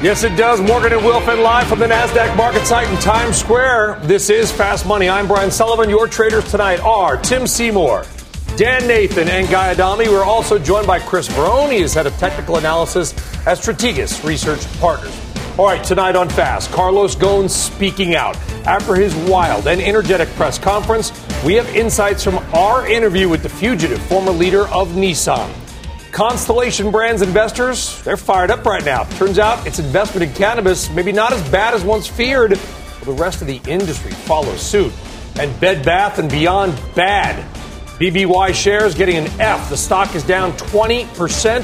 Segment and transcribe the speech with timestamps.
[0.00, 0.60] Yes, it does.
[0.60, 3.98] Morgan and Wilfin live from the NASDAQ market site in Times Square.
[4.04, 5.08] This is Fast Money.
[5.08, 5.90] I'm Brian Sullivan.
[5.90, 8.06] Your traders tonight are Tim Seymour,
[8.54, 10.08] Dan Nathan, and Guy Adami.
[10.08, 11.72] We're also joined by Chris Verrone.
[11.72, 13.12] He is head of technical analysis
[13.44, 15.20] at Strategas Research Partners.
[15.58, 18.36] All right, tonight on Fast, Carlos Ghosn speaking out.
[18.68, 21.10] After his wild and energetic press conference,
[21.44, 25.52] we have insights from our interview with the fugitive, former leader of Nissan.
[26.18, 29.04] Constellation Brands investors, they're fired up right now.
[29.04, 32.50] Turns out its investment in cannabis maybe not as bad as once feared.
[32.50, 34.92] Well, the rest of the industry follows suit.
[35.38, 37.46] And Bed Bath and Beyond bad.
[38.00, 39.70] BBY shares getting an F.
[39.70, 41.60] The stock is down 20%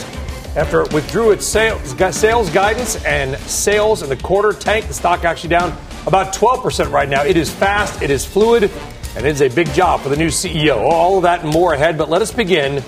[0.55, 4.87] after it withdrew its sales, sales guidance and sales in the quarter tanked.
[4.87, 7.25] The stock actually down about 12% right now.
[7.25, 8.71] It is fast, it is fluid,
[9.17, 10.77] and it is a big job for the new CEO.
[10.77, 12.85] All of that and more ahead, but let us begin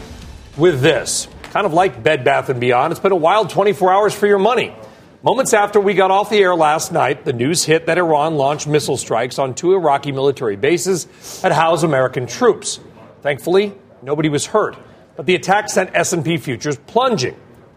[0.56, 1.27] with this
[1.57, 2.91] kind of like Bed Bath & Beyond.
[2.91, 4.77] It's been a wild 24 hours for your money.
[5.23, 8.67] Moments after we got off the air last night, the news hit that Iran launched
[8.67, 11.07] missile strikes on two Iraqi military bases
[11.41, 12.79] that house American troops.
[13.23, 14.77] Thankfully, nobody was hurt,
[15.17, 17.37] but the attack sent S&P futures plunging.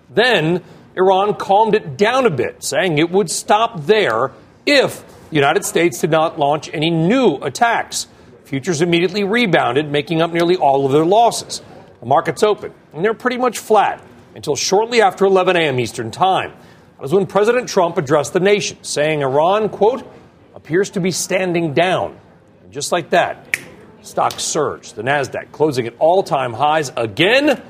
[0.10, 0.62] Then
[0.98, 4.32] Iran calmed it down a bit, saying it would stop there
[4.66, 8.08] if the United States did not launch any new attacks.
[8.44, 11.62] Futures immediately rebounded, making up nearly all of their losses.
[12.00, 14.02] The market's open, and they're pretty much flat
[14.36, 15.80] until shortly after 11 a.m.
[15.80, 16.52] Eastern Time.
[16.52, 20.09] That was when President Trump addressed the nation, saying Iran, quote,
[20.55, 22.17] appears to be standing down.
[22.64, 23.58] And just like that,
[24.02, 24.95] stocks surged.
[24.95, 27.61] The NASDAQ closing at all time highs again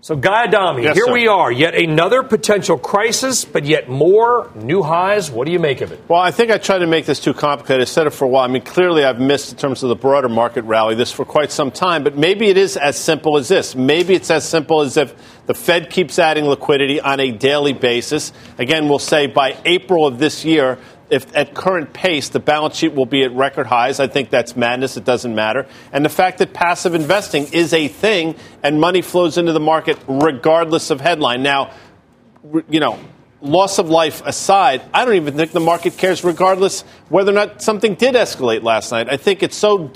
[0.00, 1.12] so, Guy Adami, yes, here sir.
[1.12, 5.28] we are, yet another potential crisis, but yet more new highs.
[5.28, 6.00] What do you make of it?
[6.08, 7.82] Well, I think I tried to make this too complicated.
[7.82, 8.44] I said it for a while.
[8.44, 11.50] I mean, clearly I've missed, in terms of the broader market rally, this for quite
[11.50, 13.74] some time, but maybe it is as simple as this.
[13.74, 15.14] Maybe it's as simple as if
[15.46, 18.32] the Fed keeps adding liquidity on a daily basis.
[18.56, 20.78] Again, we'll say by April of this year,
[21.10, 24.56] if at current pace the balance sheet will be at record highs, I think that's
[24.56, 24.96] madness.
[24.96, 25.66] It doesn't matter.
[25.92, 29.98] And the fact that passive investing is a thing and money flows into the market
[30.06, 31.42] regardless of headline.
[31.42, 31.72] Now,
[32.68, 32.98] you know,
[33.40, 37.62] loss of life aside, I don't even think the market cares regardless whether or not
[37.62, 39.08] something did escalate last night.
[39.08, 39.90] I think it's so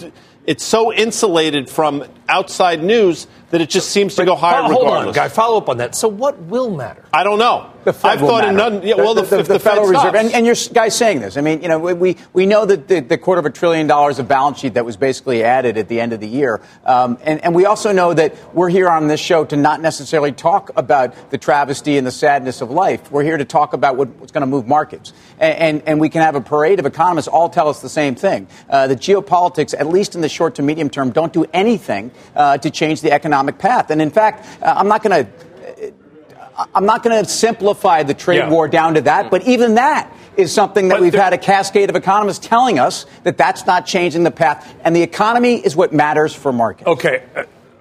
[0.44, 4.62] it's so insulated from outside news that it just seems to go higher.
[4.62, 5.08] Hold regardless.
[5.08, 5.28] on, guy.
[5.28, 5.94] Follow up on that.
[5.94, 7.04] So what will matter?
[7.12, 7.70] I don't know.
[7.84, 8.56] The Fed I've thought matter.
[8.56, 8.86] none.
[8.86, 11.36] Yeah, well, the, the, the, the Federal Reserve, and, and, your guys saying this.
[11.36, 14.20] I mean, you know, we we know that the, the, quarter of a trillion dollars
[14.20, 17.42] of balance sheet that was basically added at the end of the year, um, and
[17.42, 21.30] and we also know that we're here on this show to not necessarily talk about
[21.30, 23.10] the travesty and the sadness of life.
[23.10, 26.08] We're here to talk about what, what's going to move markets, and, and, and we
[26.08, 28.46] can have a parade of economists all tell us the same thing.
[28.70, 32.58] Uh, the geopolitics, at least in the short to medium term, don't do anything uh,
[32.58, 33.90] to change the economic path.
[33.90, 35.32] And in fact, uh, I'm not going to
[36.74, 38.50] I'm not going to simplify the trade yeah.
[38.50, 41.90] war down to that, but even that is something that but we've had a cascade
[41.90, 44.74] of economists telling us that that's not changing the path.
[44.84, 46.88] And the economy is what matters for markets.
[46.88, 47.22] Okay.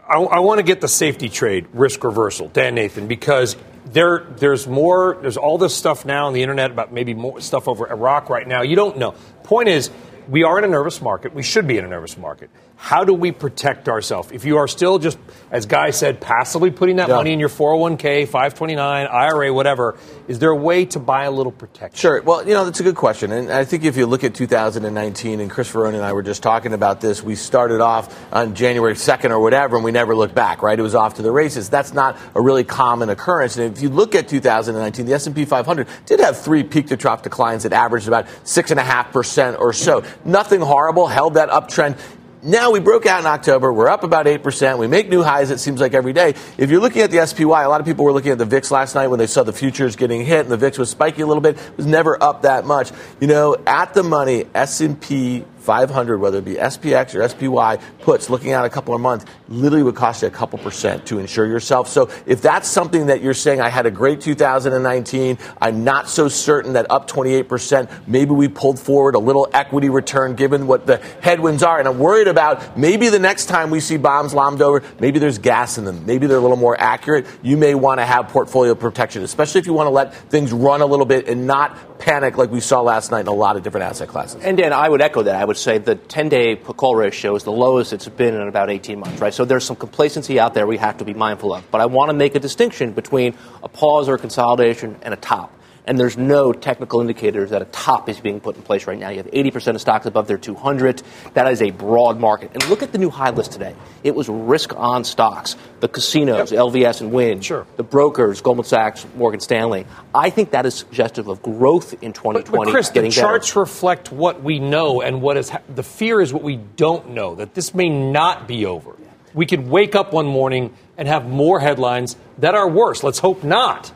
[0.08, 3.56] I, I want to get the safety trade risk reversal, Dan Nathan, because
[3.86, 7.68] there, there's more, there's all this stuff now on the internet about maybe more stuff
[7.68, 8.62] over Iraq right now.
[8.62, 9.16] You don't know.
[9.44, 9.90] Point is,
[10.30, 11.34] we are in a nervous market.
[11.34, 12.50] We should be in a nervous market.
[12.82, 14.32] How do we protect ourselves?
[14.32, 15.20] If you are still just,
[15.52, 17.16] as Guy said, passively putting that yeah.
[17.16, 21.52] money in your 401k, 529, IRA, whatever, is there a way to buy a little
[21.52, 21.96] protection?
[21.96, 22.20] Sure.
[22.24, 23.32] Well, you know, that's a good question.
[23.32, 26.42] And I think if you look at 2019, and Chris Verrone and I were just
[26.42, 30.34] talking about this, we started off on January 2nd or whatever, and we never looked
[30.34, 30.78] back, right?
[30.78, 31.70] It was off to the races.
[31.70, 33.58] That's not a really common occurrence.
[33.58, 37.22] And if you look at 2019, the S&P 500 did have three peak to trough
[37.22, 40.04] declines that averaged about 6.5% or so.
[40.26, 42.00] Nothing horrible, held that uptrend
[42.44, 43.72] now we broke out in October.
[43.72, 44.78] We're up about 8%.
[44.78, 46.36] We make new highs, it seems like every day.
[46.58, 48.72] If you're looking at the SPY, a lot of people were looking at the VIX
[48.72, 51.28] last night when they saw the futures getting hit and the VIX was spiking a
[51.28, 51.58] little bit.
[51.58, 52.92] It was never up that much.
[53.20, 58.52] You know, at the money, S&P 500, whether it be SPX or SPY puts, looking
[58.52, 61.88] at a couple of months, literally would cost you a couple percent to insure yourself.
[61.88, 66.28] So if that's something that you're saying, I had a great 2019, I'm not so
[66.28, 70.98] certain that up 28%, maybe we pulled forward a little equity return given what the
[71.22, 71.80] headwinds are.
[71.80, 75.38] And I'm worried about maybe the next time we see bombs lobbed over, maybe there's
[75.38, 76.06] gas in them.
[76.06, 77.26] Maybe they're a little more accurate.
[77.42, 80.82] You may want to have portfolio protection, especially if you want to let things run
[80.82, 83.64] a little bit and not panic like we saw last night in a lot of
[83.64, 84.42] different asset classes.
[84.44, 85.36] And Dan, I would echo that.
[85.36, 89.00] I would say the 10-day call ratio is the lowest it's been in about 18
[89.00, 89.34] months, right?
[89.34, 91.70] So there's some complacency out there we have to be mindful of.
[91.72, 95.18] But I want to make a distinction between a pause or a consolidation and a
[95.18, 95.54] top
[95.92, 99.10] and there's no technical indicators that a top is being put in place right now.
[99.10, 101.04] You have 80% of stocks above their 200.
[101.34, 102.52] That is a broad market.
[102.54, 103.76] And look at the new high list today.
[104.02, 106.62] It was risk on stocks, the casinos, yep.
[106.62, 107.68] LVS and Wynn, sure.
[107.76, 109.86] the brokers, Goldman Sachs, Morgan Stanley.
[110.16, 112.40] I think that is suggestive of growth in 2020.
[112.40, 113.60] But, but Chris, the charts better.
[113.60, 117.36] reflect what we know, and what is ha- the fear is what we don't know.
[117.36, 118.96] That this may not be over.
[119.34, 123.04] We could wake up one morning and have more headlines that are worse.
[123.04, 123.92] Let's hope not.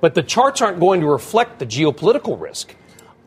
[0.00, 2.74] But the charts aren't going to reflect the geopolitical risk.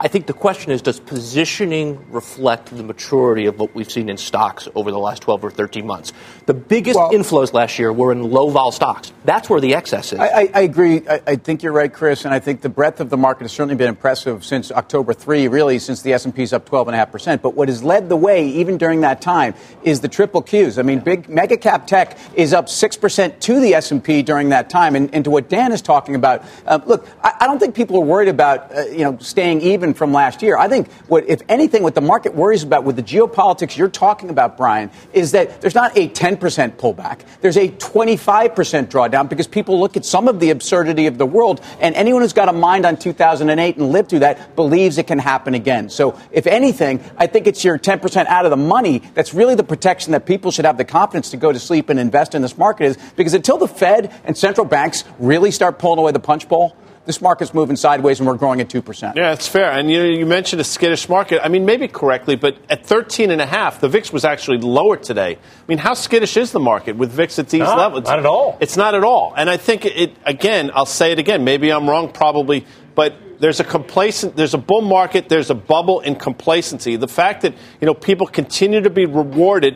[0.03, 4.17] I think the question is does positioning reflect the maturity of what we've seen in
[4.17, 6.11] stocks over the last 12 or 13 months?
[6.45, 9.13] The biggest well, inflows last year were in low vol stocks.
[9.23, 10.19] That's where the excess is.
[10.19, 11.07] I, I agree.
[11.07, 13.53] I, I, think you're right, Chris, and I think the breadth of the market has
[13.53, 17.41] certainly been impressive since October 3, really, since the S&P's up 12.5%.
[17.41, 19.53] But what has led the way, even during that time,
[19.83, 20.77] is the triple Qs.
[20.77, 24.97] I mean, big mega cap tech is up 6% to the S&P during that time.
[24.97, 27.95] And, and to what Dan is talking about, uh, look, I, I, don't think people
[27.95, 30.57] are worried about, uh, you know, staying even from last year.
[30.57, 34.29] I think what, if anything, what the market worries about with the geopolitics you're talking
[34.29, 36.37] about, Brian, is that there's not a 10%
[36.73, 37.21] pullback.
[37.41, 41.61] There's a 25% drawdown because people look at some of the absurdity of the world,
[41.79, 45.19] and anyone who's got a mind on 2008 and lived through that believes it can
[45.19, 45.89] happen again.
[45.89, 49.63] So, if anything, I think it's your 10% out of the money that's really the
[49.63, 52.57] protection that people should have the confidence to go to sleep and invest in this
[52.57, 56.47] market is because until the Fed and central banks really start pulling away the punch
[56.47, 59.15] bowl, this market's moving sideways and we're growing at 2%.
[59.15, 59.71] Yeah, that's fair.
[59.71, 61.41] And you, you mentioned a skittish market.
[61.43, 64.95] I mean, maybe correctly, but at 13 and a half, the VIX was actually lower
[64.95, 65.35] today.
[65.35, 68.05] I mean, how skittish is the market with VIX at these no, levels?
[68.05, 68.57] Not at all.
[68.61, 69.33] It's not at all.
[69.35, 71.43] And I think it, again, I'll say it again.
[71.43, 72.65] Maybe I'm wrong, probably,
[72.95, 77.41] but there's a complacent there's a bull market there's a bubble in complacency the fact
[77.41, 79.75] that you know people continue to be rewarded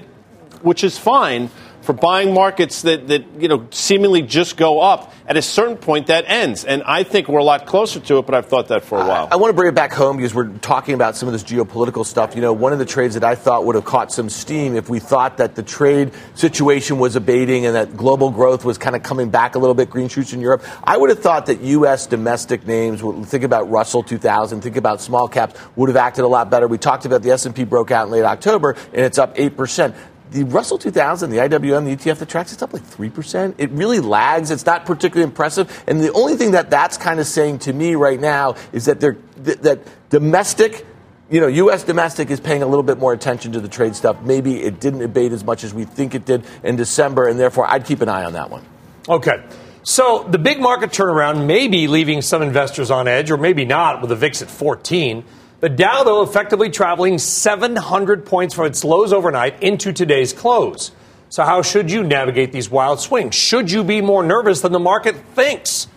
[0.61, 1.49] which is fine
[1.87, 5.13] for buying markets that, that you know seemingly just go up.
[5.25, 8.25] At a certain point, that ends, and I think we're a lot closer to it.
[8.25, 9.27] But I've thought that for a while.
[9.31, 11.45] I, I want to bring it back home because we're talking about some of this
[11.45, 12.35] geopolitical stuff.
[12.35, 14.89] You know, one of the trades that I thought would have caught some steam if
[14.89, 19.01] we thought that the trade situation was abating and that global growth was kind of
[19.03, 20.63] coming back a little bit, green shoots in Europe.
[20.83, 22.05] I would have thought that U.S.
[22.05, 26.49] domestic names, think about Russell 2000, think about small caps, would have acted a lot
[26.49, 26.67] better.
[26.67, 29.95] We talked about the S&P broke out in late October and it's up eight percent
[30.31, 33.55] the Russell 2000, the IWM, the ETF that tracks, it's up like 3%.
[33.57, 34.51] It really lags.
[34.51, 35.83] It's not particularly impressive.
[35.87, 38.99] And the only thing that that's kind of saying to me right now is that
[38.99, 39.79] they're, that
[40.09, 40.85] domestic,
[41.29, 41.83] you know, U.S.
[41.83, 44.21] domestic is paying a little bit more attention to the trade stuff.
[44.21, 47.65] Maybe it didn't abate as much as we think it did in December, and therefore
[47.69, 48.65] I'd keep an eye on that one.
[49.07, 49.43] Okay.
[49.83, 54.01] So the big market turnaround may be leaving some investors on edge, or maybe not,
[54.01, 55.23] with the VIX at 14.
[55.59, 60.91] The Dow, though, effectively traveling 700 points from its lows overnight into today's close.
[61.29, 63.33] So, how should you navigate these wild swings?
[63.33, 65.87] Should you be more nervous than the market thinks?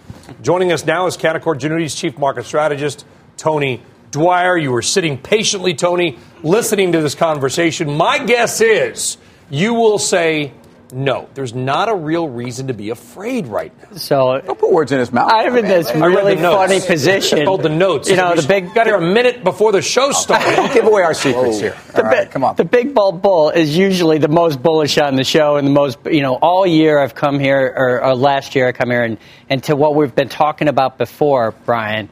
[0.41, 3.05] Joining us now is Canaccord Genuity's chief market strategist,
[3.37, 4.57] Tony Dwyer.
[4.57, 7.95] You were sitting patiently, Tony, listening to this conversation.
[7.99, 9.19] My guess is
[9.51, 10.55] you will say
[10.93, 13.97] no, there's not a real reason to be afraid right now.
[13.97, 15.31] So don't put words in his mouth.
[15.33, 17.47] I'm in this really funny position.
[17.47, 18.09] Hold the notes.
[18.09, 20.57] You know, the big got here a minute before the show oh, started.
[20.57, 21.61] don't give away our secrets Whoa.
[21.61, 21.77] here.
[21.95, 22.57] The right, come on.
[22.57, 25.99] The big bull bull is usually the most bullish on the show, and the most
[26.07, 29.19] you know all year I've come here, or, or last year I come here, and
[29.49, 32.09] and to what we've been talking about before, Brian.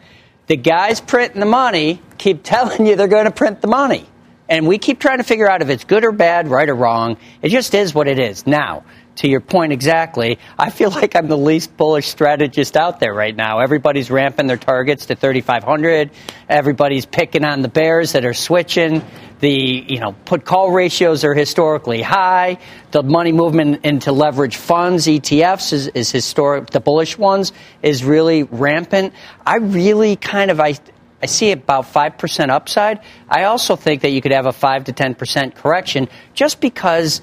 [0.47, 4.07] The guys printing the money keep telling you they're going to print the money.
[4.49, 7.19] And we keep trying to figure out if it's good or bad, right or wrong.
[7.43, 8.47] It just is what it is.
[8.47, 8.85] Now,
[9.17, 13.35] to your point exactly, I feel like I'm the least bullish strategist out there right
[13.35, 13.59] now.
[13.59, 16.11] Everybody's ramping their targets to 3,500.
[16.49, 19.02] Everybody's picking on the bears that are switching.
[19.40, 19.52] The
[19.87, 22.59] you know put call ratios are historically high.
[22.90, 26.71] The money movement into leverage funds, ETFs, is, is historic.
[26.71, 27.52] The bullish ones
[27.83, 29.12] is really rampant.
[29.47, 30.75] I really kind of I
[31.23, 33.01] I see about 5% upside.
[33.29, 37.21] I also think that you could have a 5 to 10% correction just because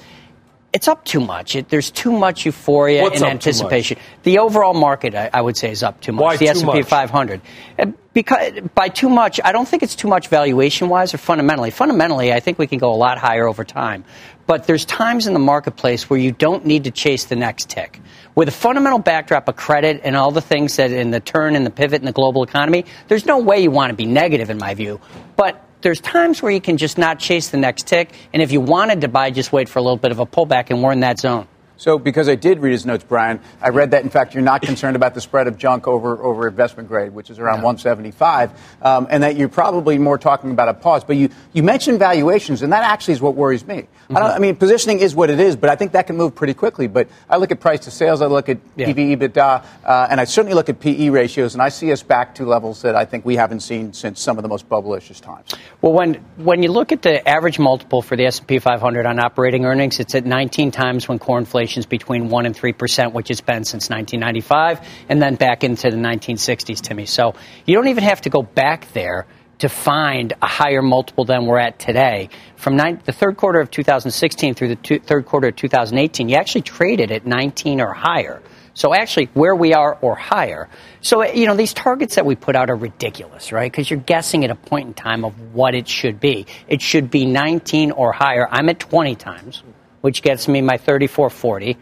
[0.73, 1.55] it's up too much.
[1.55, 3.97] It, there's too much euphoria What's and anticipation.
[4.23, 6.21] The overall market, I, I, would say, is up too much.
[6.21, 7.41] Why the S&P 500.
[8.15, 11.69] Because by too much, I don't think it's too much valuation wise or fundamentally.
[11.69, 14.05] Fundamentally, I think we can go a lot higher over time.
[14.47, 17.99] But there's times in the marketplace where you don't need to chase the next tick.
[18.33, 21.65] With a fundamental backdrop of credit and all the things that in the turn and
[21.65, 24.59] the pivot in the global economy, there's no way you want to be negative in
[24.59, 25.01] my view.
[25.35, 28.13] But there's times where you can just not chase the next tick.
[28.31, 30.69] And if you wanted to buy, just wait for a little bit of a pullback,
[30.69, 31.49] and we're in that zone.
[31.77, 34.61] So, because I did read his notes, Brian, I read that, in fact, you're not
[34.61, 38.51] concerned about the spread of junk over, over investment grade, which is around 175,
[38.81, 41.03] um, and that you're probably more talking about a pause.
[41.03, 43.75] But you, you mentioned valuations, and that actually is what worries me.
[43.75, 44.17] Mm-hmm.
[44.17, 46.53] I, I, mean, positioning is what it is, but I think that can move pretty
[46.53, 46.87] quickly.
[46.87, 48.87] But I look at price to sales, I look at yeah.
[48.87, 52.35] EV, EBITDA, uh, and I certainly look at PE ratios, and I see us back
[52.35, 55.53] to levels that I think we haven't seen since some of the most bubblicious times.
[55.81, 59.65] Well, when, when you look at the average multiple for the S&P 500 on operating
[59.65, 63.31] earnings, it's at 19 times when core inflation is between 1 and 3 percent, which
[63.31, 67.05] it's been since 1995, and then back into the 1960s, Timmy.
[67.05, 69.25] So you don't even have to go back there
[69.59, 72.29] to find a higher multiple than we're at today.
[72.55, 76.35] From nine, the third quarter of 2016 through the two, third quarter of 2018, you
[76.35, 78.41] actually traded at 19 or higher.
[78.73, 80.67] So actually, where we are or higher.
[80.99, 83.71] So, you know, these targets that we put out are ridiculous, right?
[83.71, 86.45] Because you're guessing at a point in time of what it should be.
[86.67, 88.47] It should be 19 or higher.
[88.51, 89.63] I'm at 20 times,
[90.05, 91.77] which gets me my 3440.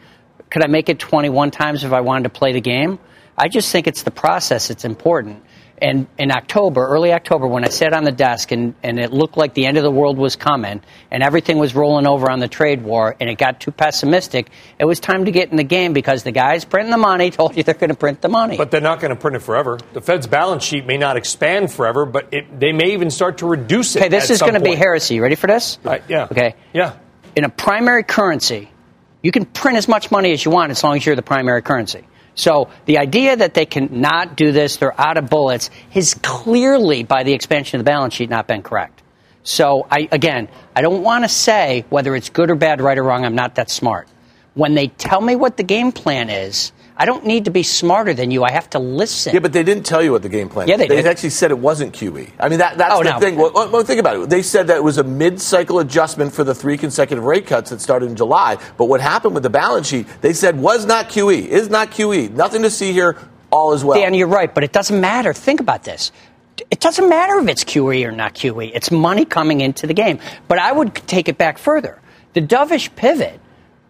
[0.49, 2.97] Could I make it 21 times if I wanted to play the game?
[3.37, 4.69] I just think it's the process.
[4.69, 5.43] that's important.
[5.77, 9.35] And in October, early October, when I sat on the desk and, and it looked
[9.35, 10.79] like the end of the world was coming
[11.11, 14.49] and everything was rolling over on the trade war and it got too pessimistic,
[14.79, 17.57] it was time to get in the game because the guys printing the money told
[17.57, 18.55] you they're going to print the money.
[18.55, 19.79] But they're not going to print it forever.
[19.91, 23.47] The Fed's balance sheet may not expand forever, but it, they may even start to
[23.47, 24.03] reduce it.
[24.03, 25.19] Okay, this is going to be heresy.
[25.19, 25.77] Ready for this?
[25.83, 26.29] Uh, yeah.
[26.31, 26.55] Okay.
[26.71, 26.95] Yeah.
[27.35, 28.69] In a primary currency,
[29.21, 31.61] you can print as much money as you want as long as you're the primary
[31.61, 32.05] currency.
[32.35, 37.23] So the idea that they cannot do this, they're out of bullets, has clearly, by
[37.23, 39.01] the expansion of the balance sheet, not been correct.
[39.43, 43.03] So I, again, I don't want to say whether it's good or bad, right or
[43.03, 43.25] wrong.
[43.25, 44.07] I'm not that smart.
[44.53, 48.13] When they tell me what the game plan is, I don't need to be smarter
[48.13, 48.43] than you.
[48.43, 49.33] I have to listen.
[49.33, 50.67] Yeah, but they didn't tell you what the game plan.
[50.67, 51.07] Yeah, they, they did.
[51.07, 52.29] actually said it wasn't QE.
[52.39, 53.19] I mean, that, that's oh, the no.
[53.19, 53.35] thing.
[53.35, 54.29] Well, well, think about it.
[54.29, 57.81] They said that it was a mid-cycle adjustment for the three consecutive rate cuts that
[57.81, 58.57] started in July.
[58.77, 60.07] But what happened with the balance sheet?
[60.21, 62.29] They said was not QE, is not QE.
[62.29, 63.17] Nothing to see here.
[63.51, 63.99] All is well.
[63.99, 65.33] Dan, you're right, but it doesn't matter.
[65.33, 66.11] Think about this.
[66.69, 68.71] It doesn't matter if it's QE or not QE.
[68.73, 70.19] It's money coming into the game.
[70.47, 71.99] But I would take it back further.
[72.33, 73.39] The dovish pivot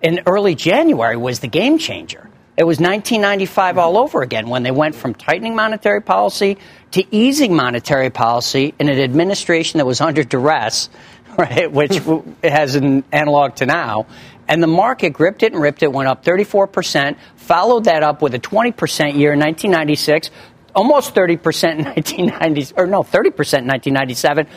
[0.02, 2.30] in early January was the game changer.
[2.56, 6.60] It was 1995 all over again when they went from tightening monetary policy
[6.92, 10.90] to easing monetary policy in an administration that was under duress,
[11.38, 12.20] right, which hmm.
[12.44, 14.06] has an analog to now.
[14.48, 18.36] And the market gripped it and ripped it, went up 34%, followed that up with
[18.36, 20.30] a 20% year in 1996,
[20.76, 21.32] almost 30%
[21.80, 23.26] in 1990, or no, 30%
[23.60, 24.48] in 1997,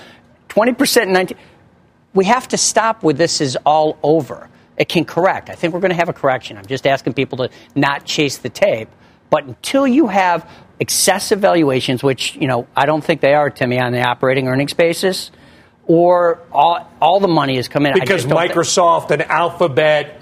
[0.50, 1.38] 20% in 19.
[2.12, 5.50] We have to stop with this is all over it can correct.
[5.50, 6.56] I think we're going to have a correction.
[6.56, 8.88] I'm just asking people to not chase the tape.
[9.30, 13.78] But until you have excessive valuations, which, you know, I don't think they are, Timmy,
[13.78, 15.30] on the operating earnings basis,
[15.86, 20.20] or all, all the money is coming Because Microsoft and Alphabet,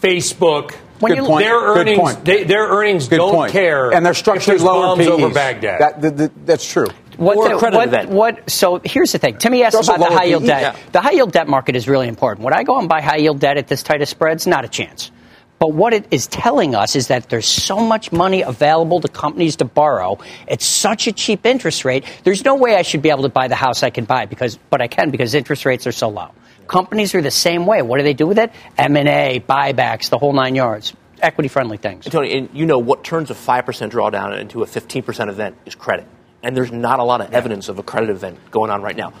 [0.00, 1.44] Facebook, when Good point.
[1.44, 2.24] Their earnings, Good point.
[2.24, 3.52] They, their earnings Good don't point.
[3.52, 5.08] care, and they're structurally lower bombs PEs.
[5.08, 5.80] over Baghdad.
[5.80, 6.86] That, the, the, that's true.
[7.16, 8.10] What, or the, credit what, event.
[8.10, 9.38] what, so here's the thing.
[9.38, 10.62] Timmy asked about the high yield debt.
[10.62, 10.90] Yeah.
[10.92, 12.44] The high yield debt market is really important.
[12.44, 14.46] Would I go and buy high yield debt at this tight of spreads?
[14.46, 15.10] Not a chance.
[15.58, 19.56] But what it is telling us is that there's so much money available to companies
[19.56, 22.04] to borrow at such a cheap interest rate.
[22.24, 24.58] There's no way I should be able to buy the house I can buy because,
[24.70, 26.30] but I can because interest rates are so low.
[26.66, 27.82] Companies are the same way.
[27.82, 28.50] What do they do with it?
[28.76, 32.04] M and A, buybacks, the whole nine yards equity friendly things.
[32.04, 35.74] And Tony, and you know what turns a 5% drawdown into a 15% event is
[35.74, 36.06] credit.
[36.42, 39.12] And there's not a lot of evidence of a credit event going on right now.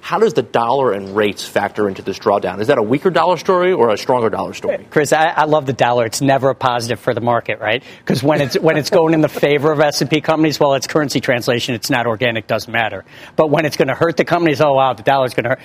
[0.00, 2.60] How does the dollar and rates factor into this drawdown?
[2.60, 4.76] Is that a weaker dollar story or a stronger dollar story?
[4.76, 6.06] Uh, Chris, I, I love the dollar.
[6.06, 7.82] It's never a positive for the market, right?
[7.98, 10.74] Because when it's when it's going in the favor of S and P companies, well,
[10.74, 11.74] it's currency translation.
[11.74, 12.46] It's not organic.
[12.46, 13.04] Doesn't matter.
[13.34, 15.60] But when it's going to hurt the companies, oh wow, the dollar's going to hurt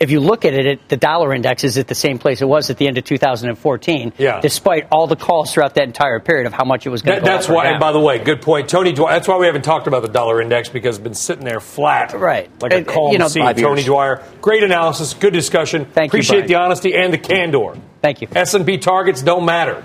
[0.00, 2.48] if you look at it, it, the dollar index is at the same place it
[2.48, 4.40] was at the end of 2014, yeah.
[4.40, 7.20] despite all the calls throughout that entire period of how much it was going that,
[7.20, 8.68] to go That's why, and by the way, good point.
[8.68, 11.44] Tony, Dwyer, that's why we haven't talked about the dollar index because it's been sitting
[11.44, 12.12] there flat.
[12.12, 12.50] Right.
[12.62, 13.40] Like a calm you know, sea.
[13.54, 15.84] Tony Dwyer, great analysis, good discussion.
[15.86, 17.76] Thank Appreciate you, the honesty and the candor.
[18.00, 18.28] Thank you.
[18.34, 19.84] S&P targets don't matter.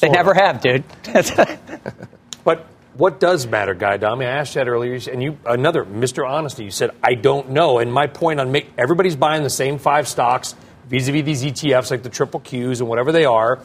[0.00, 0.84] They never have, dude.
[2.44, 2.66] but
[2.98, 4.26] what does matter, Guy Adami?
[4.26, 6.28] I asked that earlier, and you another Mr.
[6.28, 6.64] Honesty.
[6.64, 10.08] You said I don't know, and my point on make everybody's buying the same five
[10.08, 10.56] stocks.
[10.88, 13.60] vis-a-vis these ETFs like the triple Qs and whatever they are,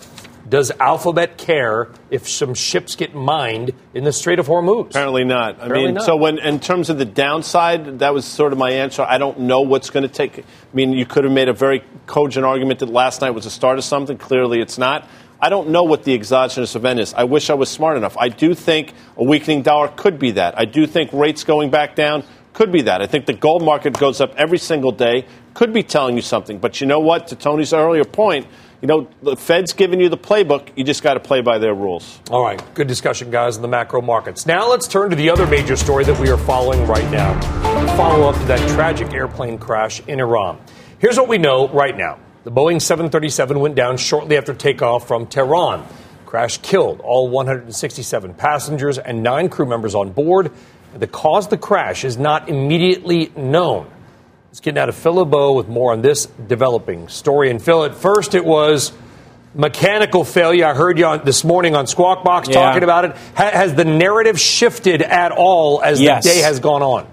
[0.47, 4.87] does Alphabet care if some ships get mined in the Strait of Hormuz?
[4.91, 5.55] Apparently not.
[5.55, 6.03] Apparently I mean, not.
[6.03, 9.01] so when in terms of the downside, that was sort of my answer.
[9.01, 10.39] I don't know what's going to take.
[10.39, 13.49] I mean, you could have made a very cogent argument that last night was the
[13.49, 14.17] start of something.
[14.17, 15.07] Clearly, it's not.
[15.43, 17.13] I don't know what the exogenous event is.
[17.13, 18.15] I wish I was smart enough.
[18.17, 20.57] I do think a weakening dollar could be that.
[20.57, 22.23] I do think rates going back down
[22.53, 23.01] could be that.
[23.01, 26.59] I think the gold market goes up every single day, could be telling you something.
[26.59, 27.27] But you know what?
[27.27, 28.47] To Tony's earlier point,
[28.81, 30.69] you know, the Fed's giving you the playbook.
[30.77, 32.21] You just got to play by their rules.
[32.31, 32.63] All right.
[32.73, 34.45] Good discussion, guys, in the macro markets.
[34.45, 37.37] Now let's turn to the other major story that we are following right now.
[37.97, 40.57] Follow up to that tragic airplane crash in Iran.
[40.99, 42.17] Here's what we know right now.
[42.43, 45.85] The Boeing 737 went down shortly after takeoff from Tehran.
[46.25, 50.51] Crash killed all 167 passengers and nine crew members on board.
[50.97, 53.87] The cause of the crash is not immediately known.
[54.49, 57.49] Let's get now to Phil LeBeau with more on this developing story.
[57.49, 58.91] And Phil, at first it was
[59.55, 60.65] mechanical failure.
[60.65, 62.55] I heard you on, this morning on Squawk Box Yeah.
[62.55, 63.15] talking about it.
[63.35, 66.23] Ha- has the narrative shifted at all as Yes.
[66.23, 67.07] the day has gone on?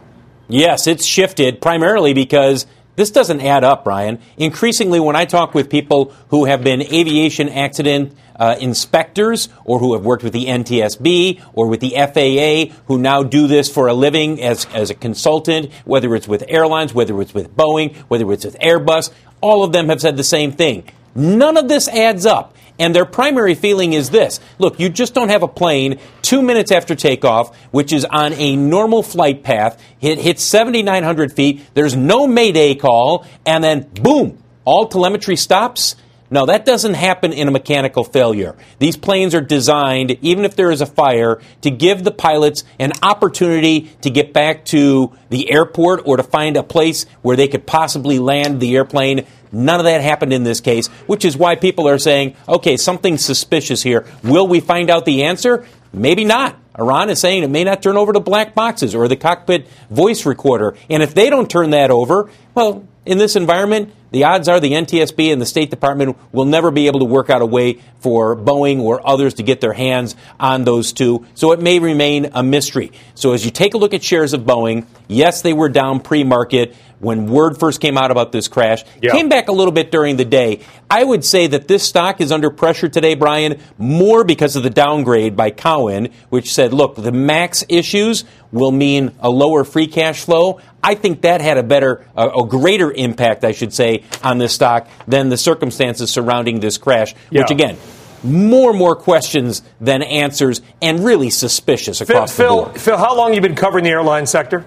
[0.48, 2.66] Yes, it's shifted primarily because
[3.00, 4.18] this doesn't add up, Brian.
[4.36, 9.94] Increasingly, when I talk with people who have been aviation accident uh, inspectors or who
[9.94, 13.94] have worked with the NTSB or with the FAA, who now do this for a
[13.94, 18.44] living as, as a consultant, whether it's with airlines, whether it's with Boeing, whether it's
[18.44, 20.84] with Airbus, all of them have said the same thing.
[21.14, 22.54] None of this adds up.
[22.78, 25.98] And their primary feeling is this look, you just don't have a plane
[26.30, 29.82] two minutes after takeoff, which is on a normal flight path.
[30.00, 31.60] It hits 7,900 feet.
[31.74, 33.26] There's no Mayday call.
[33.44, 35.96] And then, boom, all telemetry stops.
[36.30, 38.56] No, that doesn't happen in a mechanical failure.
[38.78, 42.92] These planes are designed, even if there is a fire, to give the pilots an
[43.02, 47.66] opportunity to get back to the airport or to find a place where they could
[47.66, 49.26] possibly land the airplane.
[49.50, 53.24] None of that happened in this case, which is why people are saying, okay, something's
[53.24, 54.06] suspicious here.
[54.22, 55.66] Will we find out the answer?
[55.92, 56.56] Maybe not.
[56.78, 60.24] Iran is saying it may not turn over to black boxes or the cockpit voice
[60.24, 60.76] recorder.
[60.88, 64.72] And if they don't turn that over, well, in this environment, the odds are the
[64.72, 68.36] NTSB and the State Department will never be able to work out a way for
[68.36, 71.26] Boeing or others to get their hands on those two.
[71.34, 72.92] So it may remain a mystery.
[73.14, 76.24] So as you take a look at shares of Boeing, yes, they were down pre
[76.24, 78.84] market when word first came out about this crash.
[79.02, 79.12] Yeah.
[79.12, 80.60] Came back a little bit during the day.
[80.88, 84.70] I would say that this stock is under pressure today, Brian, more because of the
[84.70, 90.24] downgrade by Cowen, which said, look, the max issues will mean a lower free cash
[90.24, 90.60] flow.
[90.82, 94.52] I think that had a better, a, a greater impact, I should say, on this
[94.52, 97.76] stock than the circumstances surrounding this crash, which again,
[98.22, 102.80] more and more questions than answers and really suspicious Phil, across the board.
[102.80, 104.64] Phil, how long have you been covering the airline sector?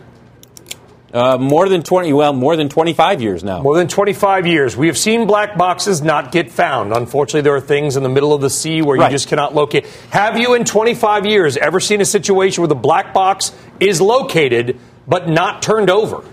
[1.13, 3.61] Uh, more than 20, well, more than 25 years now.
[3.61, 4.75] More than 25 years.
[4.75, 6.91] We have seen black boxes not get found.
[6.91, 9.85] Unfortunately, there are things in the middle of the sea where you just cannot locate.
[10.09, 14.79] Have you, in 25 years, ever seen a situation where the black box is located
[15.07, 16.23] but not turned over?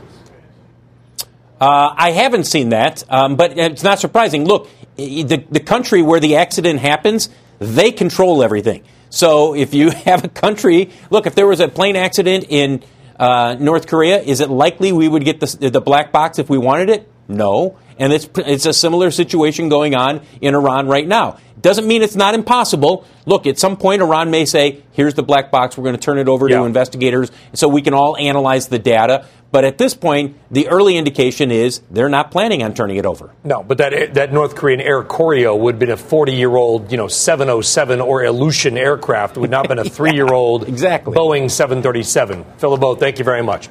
[1.61, 4.47] Uh, I haven't seen that, um, but it's not surprising.
[4.47, 7.29] Look, the, the country where the accident happens,
[7.59, 8.83] they control everything.
[9.11, 12.83] So if you have a country, look, if there was a plane accident in
[13.19, 16.57] uh, North Korea, is it likely we would get the, the black box if we
[16.57, 17.11] wanted it?
[17.29, 17.79] No.
[17.99, 21.39] And it's, it's a similar situation going on in Iran right now.
[21.61, 23.05] Doesn't mean it's not impossible.
[23.27, 26.19] Look, at some point, Iran may say, here's the black box, we're going to turn
[26.19, 26.59] it over Yeah.
[26.59, 29.27] to investigators so we can all analyze the data.
[29.53, 33.31] But at this point, the early indication is they're not planning on turning it over.
[33.43, 36.93] No, but that that North Korean Air Koryo would have been a 40 year old,
[36.93, 39.37] you know, 707 or Ilyushin aircraft.
[39.37, 41.17] It would not have been a three year old exactly.
[41.17, 42.45] Boeing 737.
[42.59, 43.69] Phil LeBeau, thank you very much.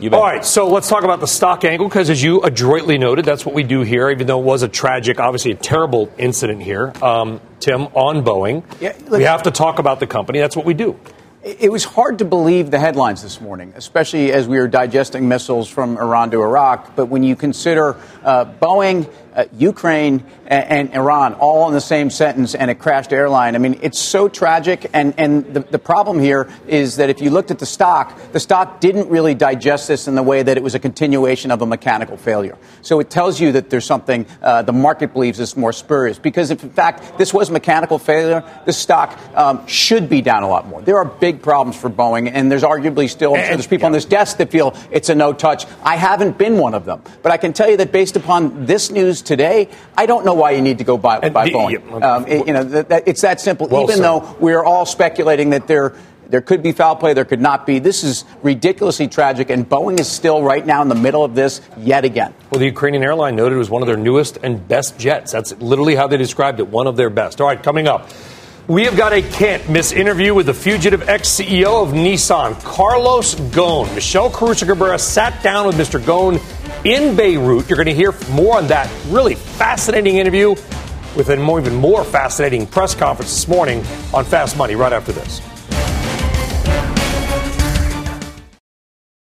[0.00, 0.18] You bet.
[0.18, 3.46] All right, so let's talk about the stock angle because, as you adroitly noted, that's
[3.46, 4.10] what we do here.
[4.10, 8.64] Even though it was a tragic, obviously a terrible incident here, um, Tim on Boeing,
[8.80, 10.40] Yeah, look- we have to talk about the company.
[10.40, 10.96] That's what we do.
[11.44, 15.68] It was hard to believe the headlines this morning, especially as we were digesting missiles
[15.68, 16.96] from Iran to Iraq.
[16.96, 22.10] But when you consider uh, Boeing, uh, Ukraine, and, and Iran all in the same
[22.10, 24.90] sentence and a crashed airline, I mean, it's so tragic.
[24.92, 28.40] And, and the, the problem here is that if you looked at the stock, the
[28.40, 31.66] stock didn't really digest this in the way that it was a continuation of a
[31.66, 32.56] mechanical failure.
[32.82, 36.18] So it tells you that there's something uh, the market believes is more spurious.
[36.18, 40.48] Because if, in fact, this was mechanical failure, the stock um, should be down a
[40.48, 40.82] lot more.
[40.82, 44.04] There are big problems for Boeing, and there's arguably still And- there's people on this
[44.04, 45.66] desk that feel it's a no touch.
[45.82, 48.90] I haven't been one of them, but I can tell you that based upon this
[48.90, 51.82] news today, I don't know why you need to go buy, buy the- Boeing.
[52.00, 53.66] yeah, Um, it- you know, that, that, it's that simple.
[53.68, 54.04] Well Even said.
[54.04, 55.92] though we're all speculating that they're
[56.30, 57.78] There could be foul play, there could not be.
[57.80, 61.60] This is ridiculously tragic, and Boeing is still right now in the middle of this
[61.76, 62.32] yet again.
[62.50, 65.32] Well, the Ukrainian airline noted it was one of their newest and best jets.
[65.32, 67.42] That's literally how they described it, one of their best.
[67.42, 68.08] All right, coming up.
[68.66, 73.34] We have got a can't miss interview with the fugitive ex CEO of Nissan, Carlos
[73.52, 73.94] Ghosn.
[73.94, 76.00] Michelle Caruso Cabrera sat down with Mr.
[76.00, 76.40] Ghosn
[76.84, 77.68] in Beirut.
[77.68, 80.50] You're going to hear more on that really fascinating interview
[81.16, 85.40] with an even more fascinating press conference this morning on Fast Money right after this.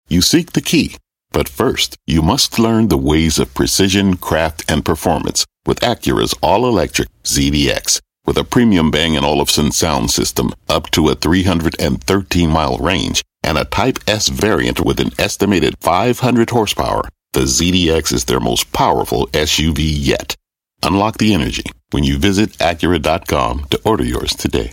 [0.08, 0.96] You seek the key,
[1.32, 6.68] but first, you must learn the ways of precision, craft, and performance with Acura's all
[6.68, 8.00] electric ZDX.
[8.26, 13.58] With a premium Bang & Olufsen sound system up to a 313 mile range and
[13.58, 19.28] a Type S variant with an estimated 500 horsepower, the ZDX is their most powerful
[19.28, 20.38] SUV yet.
[20.84, 24.72] Unlock the energy when you visit Acura.com to order yours today.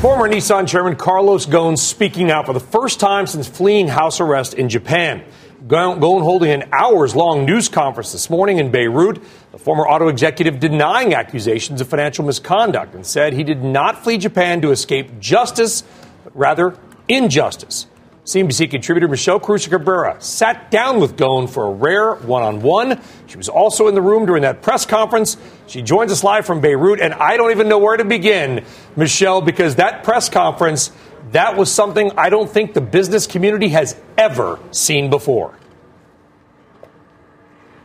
[0.00, 4.54] Former Nissan chairman Carlos Ghosn speaking out for the first time since fleeing house arrest
[4.54, 5.24] in Japan.
[5.68, 9.22] Ghosn holding an hours long news conference this morning in Beirut.
[9.52, 14.18] The former auto executive denying accusations of financial misconduct and said he did not flee
[14.18, 15.84] Japan to escape justice,
[16.24, 16.76] but rather
[17.08, 17.86] injustice.
[18.24, 23.00] CNBC contributor Michelle Caruso Cabrera sat down with Ghosn for a rare one on one.
[23.26, 25.36] She was also in the room during that press conference.
[25.66, 28.64] She joins us live from Beirut, and I don't even know where to begin,
[28.96, 30.90] Michelle, because that press conference
[31.32, 35.58] that was something I don't think the business community has ever seen before.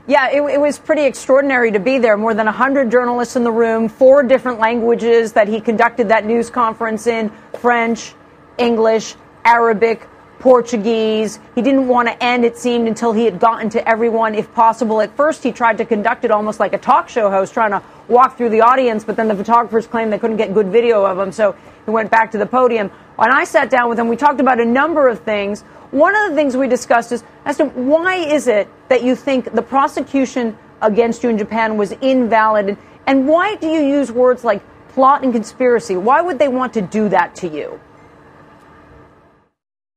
[0.08, 2.18] Yeah, it, it, was pretty extraordinary to be there.
[2.18, 6.50] More than 100 journalists in the room, four different languages that he conducted that news
[6.50, 8.14] conference in French,
[8.60, 10.08] English, Arabic,
[10.40, 11.40] Portuguese.
[11.54, 15.02] He didn't want to end, it seemed, until he had gotten to everyone, if possible.
[15.02, 17.84] At first, he tried to conduct it almost like a talk show host, trying to
[18.08, 21.20] walk through the audience, but then the photographers claimed they couldn't get good video of
[21.20, 22.90] him, so he went back to the podium.
[23.18, 25.62] When I sat down with him, we talked about a number of things.
[25.92, 29.54] One of the things we discussed is as to why is it that you think
[29.54, 34.62] the prosecution against you in Japan was invalid, and why do you use words like
[34.90, 35.98] plot and conspiracy?
[35.98, 37.80] Why would they want to do that to you?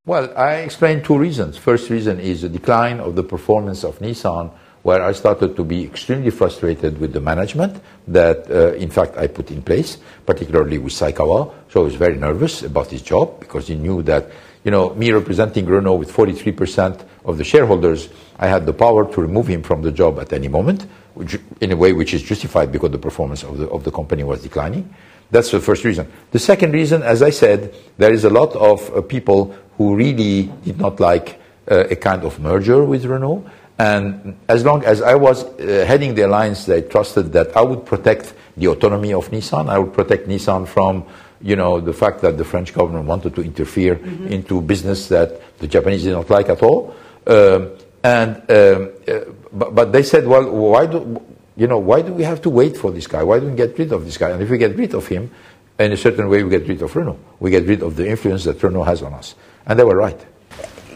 [0.04, 1.56] Well, I explained two reasons.
[1.56, 4.50] First reason is the decline of the performance of Nissan,
[4.82, 9.28] where I started to be extremely frustrated with the management that, uh, in fact, I
[9.28, 11.54] put in place, particularly with Saikawa.
[11.68, 14.28] So I was very nervous about his job because he knew that
[14.64, 18.08] you know, me representing Renault with 43% of the shareholders,
[18.40, 20.82] I had the power to remove him from the job at any moment,
[21.14, 24.24] which, in a way which is justified because the performance of the, of the company
[24.24, 24.92] was declining.
[25.32, 26.06] That's the first reason.
[26.30, 30.52] The second reason, as I said, there is a lot of uh, people who really
[30.62, 33.44] did not like uh, a kind of merger with Renault.
[33.78, 37.84] And as long as I was uh, heading the alliance, they trusted that I would
[37.86, 39.70] protect the autonomy of Nissan.
[39.70, 41.04] I would protect Nissan from
[41.42, 44.28] you know, the fact that the French government wanted to interfere mm-hmm.
[44.28, 46.94] into business that the Japanese did not like at all.
[47.26, 47.70] Um,
[48.04, 49.20] and um, uh,
[49.52, 51.20] but, but, they said, well, why do
[51.56, 53.22] you know why do we have to wait for this guy?
[53.22, 54.30] Why don't we get rid of this guy?
[54.30, 55.30] And if we get rid of him,
[55.78, 57.18] in a certain way, we get rid of Renault.
[57.40, 59.34] We get rid of the influence that Renault has on us.
[59.66, 60.20] And they were right.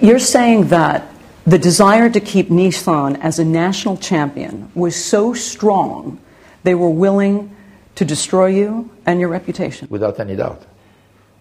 [0.01, 1.09] You're saying that
[1.47, 6.19] the desire to keep Nissan as a national champion was so strong,
[6.65, 7.55] they were willing
[7.95, 9.89] to destroy you and your reputation.
[9.91, 10.67] Without any doubt.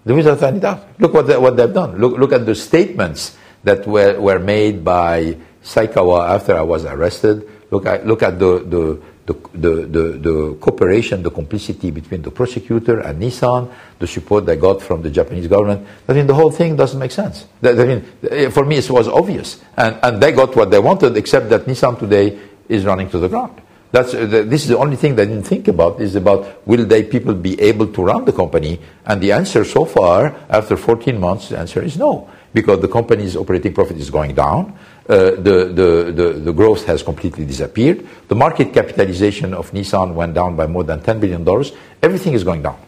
[0.06, 0.88] Without any doubt.
[1.00, 1.98] Look what, they, what they've done.
[1.98, 7.50] Look, look at the statements that were, were made by Saikawa after I was arrested.
[7.72, 13.00] Look at, look at the, the, the, the, the, cooperation, the complicity between the prosecutor
[13.00, 15.88] and Nissan, the support they got from the Japanese government.
[16.08, 17.48] I mean, the whole thing doesn't make sense.
[17.64, 19.62] I mean, for me, it was obvious.
[19.78, 23.28] And, and they got what they wanted, except that Nissan today is running to the
[23.28, 23.62] ground.
[23.96, 27.02] That's, uh, this is the only thing they didn't think about is about will they
[27.02, 28.82] people be able to run the company?
[29.06, 33.38] And the answer so far, after 14 months, the answer is no, because the company's
[33.38, 34.78] operating profit is going down.
[35.08, 38.08] Uh, the, the, the, the, growth has completely disappeared.
[38.28, 41.48] The market capitalization of Nissan went down by more than $10 billion.
[42.02, 42.80] Everything is going down.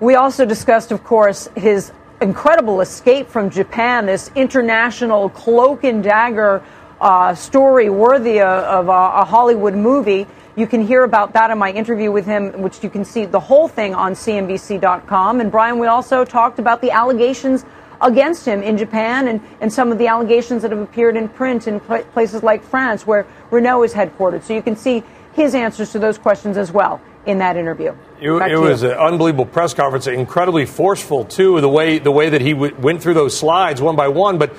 [0.00, 6.60] We also discussed, of course, his incredible escape from Japan, this international cloak and dagger
[7.00, 10.26] uh, story worthy of, a, a Hollywood movie.
[10.56, 13.38] You can hear about that in my interview with him, which you can see the
[13.38, 15.40] whole thing on CNBC.com.
[15.40, 17.64] And Brian, we also talked about the allegations
[18.00, 21.66] against him in Japan and, and some of the allegations that have appeared in print
[21.66, 24.42] in pl- places like France, where Renault is headquartered.
[24.42, 27.94] So you can see his answers to those questions as well in that interview.
[28.20, 31.60] It, it was an unbelievable press conference, incredibly forceful too.
[31.60, 34.54] The way the way that he w- went through those slides one by one, but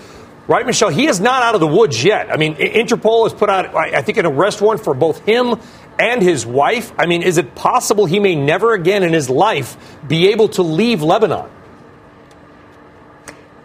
[0.47, 0.89] right, Michelle?
[0.89, 2.31] He is not out of the woods yet.
[2.31, 5.55] I mean, Interpol has put out, I think, an arrest warrant for both him
[5.99, 6.93] and his wife?
[6.97, 10.63] I mean, is it possible he may never again in his life be able to
[10.63, 11.49] leave Lebanon?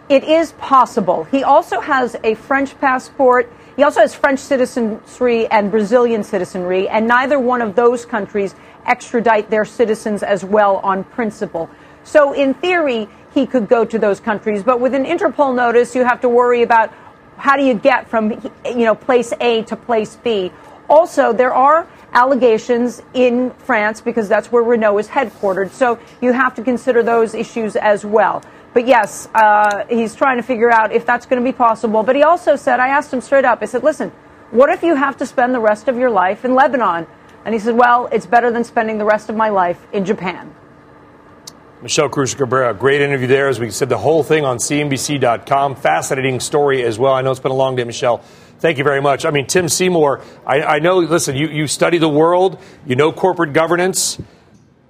[0.07, 1.23] It is possible.
[1.25, 3.51] He also has a French passport.
[3.75, 8.53] He also has French citizenry and Brazilian citizenry, and neither one of those countries
[8.85, 11.69] extradite their citizens as well on principle.
[12.03, 14.61] So, in theory, he could go to those countries.
[14.61, 16.93] But with an Interpol notice, you have to worry about
[17.37, 18.31] how do you get from
[18.63, 20.51] you know place A to place B.
[20.87, 25.71] Also, there are allegations in France because that's where Renault is headquartered.
[25.71, 28.43] So you have to consider those issues as well.
[28.75, 32.03] But yes, uh, he's trying to figure out if that's going to be possible.
[32.03, 34.09] But he also said, I asked him straight up, I said, listen,
[34.51, 37.07] what if you have to spend the rest of your life in Lebanon?
[37.45, 40.53] And he said, well, it's better than spending the rest of my life in Japan.
[41.81, 43.47] Michelle Cruz Cabrera, great interview there.
[43.47, 45.77] As we said, the whole thing on CNBC.com.
[45.77, 47.13] Fascinating story as well.
[47.13, 48.17] I know it's been a long day, Michelle.
[48.59, 49.23] Thank you very much.
[49.23, 53.13] I mean, Tim Seymour, I, I know, listen, you, you study the world, you know
[53.13, 54.17] corporate governance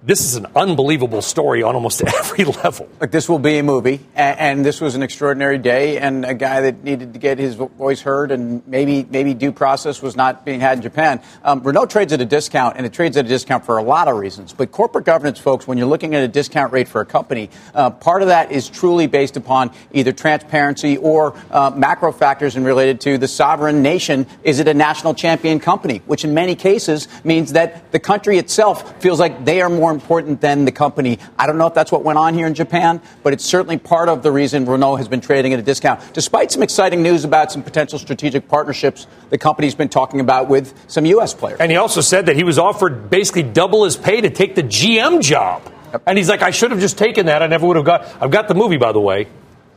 [0.06, 2.88] this is an unbelievable story on almost every level.
[3.00, 6.62] This will be a movie, and, and, this was an extraordinary day, and a guy
[6.62, 10.60] that needed to get his voice heard, and maybe maybe due process was not being
[10.60, 11.22] had in Japan.
[11.44, 14.08] Um, Renault trades at a discount, and it trades at a discount for a lot
[14.08, 14.54] of reasons.
[14.54, 17.90] But corporate governance, folks, when you're looking at a discount rate for a company, uh,
[17.90, 23.02] part of that is truly based upon either transparency or uh, macro factors and related
[23.02, 24.28] to the sovereign nation.
[24.44, 26.02] Is it a national champion company?
[26.06, 30.42] Which in many cases means that the country itself feels like they are more important
[30.42, 31.18] than the company.
[31.40, 34.10] I don't know if that's what went on here in Japan, but it's certainly part
[34.10, 37.52] of the reason Renault has been trading at a discount, despite some exciting news about
[37.52, 41.34] some potential strategic partnerships the company's been talking about with some U.S.
[41.34, 41.60] players.
[41.60, 44.64] And he also said that he was offered basically double his pay to take the
[44.64, 45.64] GM job.
[45.92, 46.04] Yep.
[46.06, 47.42] And he's like, I should have just taken that.
[47.42, 48.08] I never would have got.
[48.22, 49.28] I've got the movie, by the way.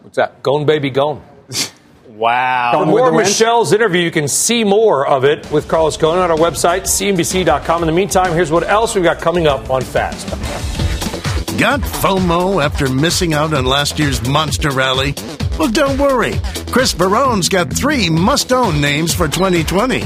[0.03, 0.43] What's that?
[0.43, 1.23] Gone, baby, gone.
[2.19, 2.73] Wow.
[2.75, 6.37] For more Michelle's interview, you can see more of it with Carlos Ghosn on our
[6.37, 7.83] website, cnbc.com.
[7.83, 10.29] In the meantime, here's what else we've got coming up on Fast.
[11.61, 15.15] Got FOMO after missing out on last year's Monster Rally?
[15.61, 16.35] Well, don't worry.
[16.73, 20.03] Chris Verrone's got three must own names for 2020.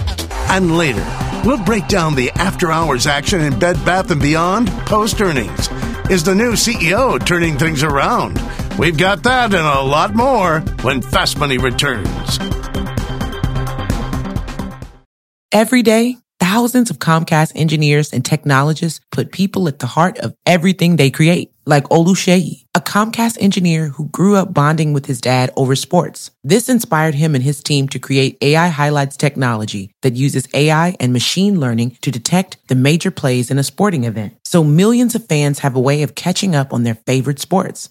[0.51, 1.07] And later,
[1.47, 5.71] we'll break down the after hours action in Bed Bath & Beyond post earnings.
[6.11, 8.39] Is the new CEO turning things around?
[8.79, 12.39] We've got that and a lot more when Fast Money returns.
[15.53, 20.97] Every day, thousands of Comcast engineers and technologists put people at the heart of everything
[20.97, 25.77] they create, like Oluseyi, a Comcast engineer who grew up bonding with his dad over
[25.77, 26.31] sports.
[26.43, 31.13] This inspired him and his team to create AI Highlights technology that uses AI and
[31.13, 34.35] machine learning to detect the major plays in a sporting event.
[34.47, 37.91] So millions of fans have a way of catching up on their favorite sports.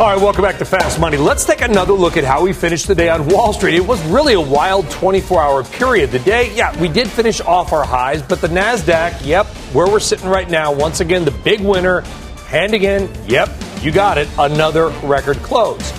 [0.00, 1.18] All right, welcome back to Fast Money.
[1.18, 3.74] Let's take another look at how we finished the day on Wall Street.
[3.74, 6.10] It was really a wild 24 hour period.
[6.10, 10.00] The day, yeah, we did finish off our highs, but the NASDAQ, yep, where we're
[10.00, 12.00] sitting right now, once again, the big winner,
[12.46, 13.50] handing again, yep,
[13.82, 15.92] you got it, another record close.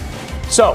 [0.49, 0.71] So,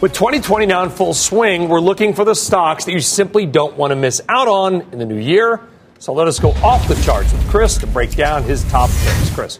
[0.00, 3.76] with 2020 now in full swing, we're looking for the stocks that you simply don't
[3.76, 5.60] want to miss out on in the new year.
[5.98, 9.30] So let us go off the charts with Chris to break down his top picks.
[9.34, 9.58] Chris.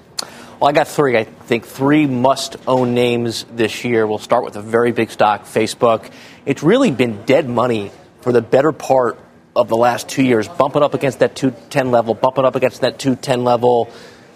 [0.60, 1.16] Well, I got three.
[1.16, 4.06] I think three must own names this year.
[4.06, 6.10] We'll start with a very big stock, Facebook.
[6.44, 9.18] It's really been dead money for the better part
[9.56, 12.98] of the last two years, bumping up against that 210 level, bumping up against that
[12.98, 13.90] 210 level.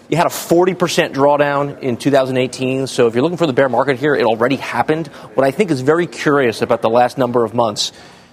[0.09, 2.87] You had a 40% drawdown in 2018.
[2.87, 5.05] So if you're looking for the bear market here, it already happened.
[5.35, 7.91] What I think is very curious about the last number of months,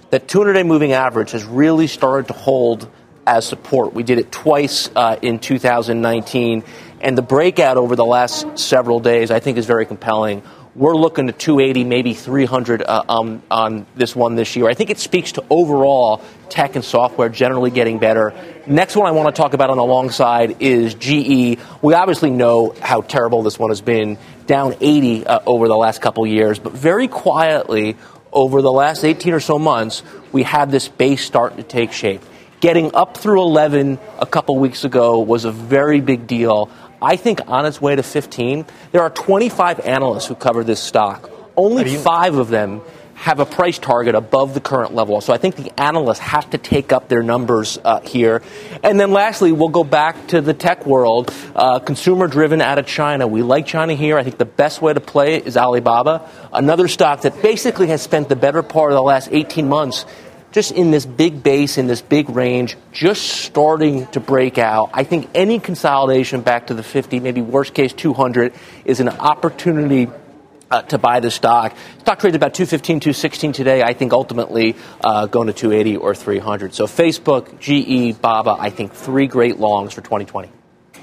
[0.09, 2.89] that 200 day moving average has really started to hold
[3.25, 3.93] as support.
[3.93, 6.63] We did it twice uh, in 2019.
[7.03, 10.41] And the breakout over the last several days, I think, is very compelling.
[10.73, 14.69] We're looking to 280, maybe 300 uh, um, on this one this year.
[14.69, 18.33] I think it speaks to overall tech and software generally getting better.
[18.65, 21.59] Next one I want to talk about on the long side is GE.
[21.81, 26.01] We obviously know how terrible this one has been, down 80 uh, over the last
[26.01, 27.97] couple years, but very quietly
[28.31, 32.21] over the last 18 or so months, we have this base starting to take shape.
[32.63, 36.71] Getting up through 11 a couple weeks ago was a very big deal.
[37.03, 38.65] I think on its way to 15.
[38.91, 41.29] There are 25 analysts who cover this stock.
[41.55, 42.81] Only five of them
[43.15, 45.21] have a price target above the current level.
[45.21, 48.41] So I think the analysts have to take up their numbers uh, here.
[48.83, 52.85] And then lastly, we'll go back to the tech world, uh, consumer driven out of
[52.85, 53.27] China.
[53.27, 54.17] We like China here.
[54.17, 58.01] I think the best way to play it is Alibaba, another stock that basically has
[58.01, 60.05] spent the better part of the last 18 months
[60.53, 64.91] just in this big base, in this big range, just starting to break out.
[64.93, 68.53] I think any consolidation back to the 50, maybe worst case 200,
[68.85, 70.07] is an opportunity
[70.69, 71.75] uh, to buy the stock.
[71.99, 73.81] Stock trades about 215, 216 today.
[73.81, 76.73] I think ultimately uh, going to 280 or 300.
[76.73, 80.51] So Facebook, GE, Baba, I think three great longs for 2020.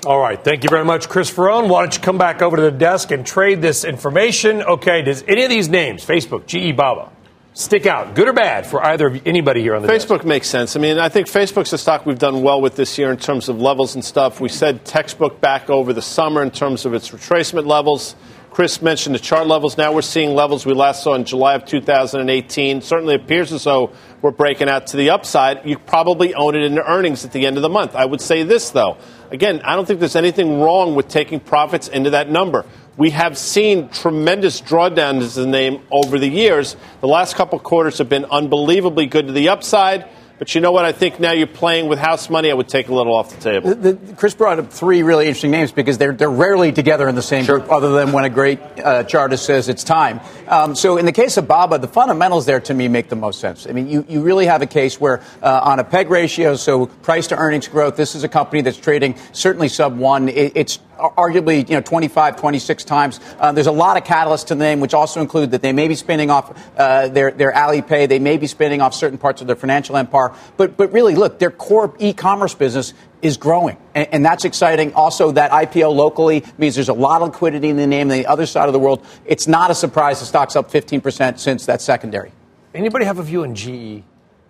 [0.06, 0.42] All right.
[0.42, 1.68] Thank you very much, Chris Verrone.
[1.68, 4.62] Why don't you come back over to the desk and trade this information?
[4.62, 5.02] Okay.
[5.02, 7.10] Does any of these names, Facebook, GE, Baba,
[7.54, 10.24] stick out, good or bad, for either of anybody here on the Facebook desk?
[10.26, 10.76] makes sense.
[10.76, 13.48] I mean, I think Facebook's a stock we've done well with this year in terms
[13.48, 14.40] of levels and stuff.
[14.40, 18.14] We said textbook back over the summer in terms of its retracement levels.
[18.50, 19.78] Chris mentioned the chart levels.
[19.78, 22.82] Now we're seeing levels we last saw in July of 2018.
[22.82, 25.64] Certainly appears as though we're breaking out to the upside.
[25.64, 27.94] You probably own it in the earnings at the end of the month.
[27.94, 28.98] I would say this, though.
[29.30, 32.64] Again, I don't think there's anything wrong with taking profits into that number.
[32.96, 36.76] We have seen tremendous drawdowns as the name over the years.
[37.00, 40.06] The last couple quarters have been unbelievably good to the upside.
[40.40, 40.86] But you know what?
[40.86, 42.50] I think now you're playing with house money.
[42.50, 43.74] I would take a little off the table.
[43.74, 47.14] The, the, Chris brought up three really interesting names because they're, they're rarely together in
[47.14, 47.58] the same sure.
[47.58, 50.18] group, other than when a great uh, chartist says it's time.
[50.48, 53.38] Um, so in the case of Baba, the fundamentals there to me make the most
[53.38, 53.66] sense.
[53.66, 56.86] I mean, you, you really have a case where uh, on a PEG ratio, so
[56.86, 60.30] price to earnings growth, this is a company that's trading certainly sub one.
[60.30, 63.20] It, it's arguably you know 25, 26 times.
[63.38, 65.88] Uh, there's a lot of catalysts to the name, which also include that they may
[65.88, 69.46] be spinning off uh, their their Alipay, they may be spinning off certain parts of
[69.46, 74.24] their financial empire, but but really look, their core e-commerce business is growing, and, and,
[74.24, 74.94] that's exciting.
[74.94, 78.10] Also, that IPO locally means there's a lot of liquidity in the name.
[78.10, 81.38] On the other side of the world, it's not a surprise the stock's up 15%
[81.38, 82.32] since that secondary.
[82.74, 84.02] Anybody have a view on GE?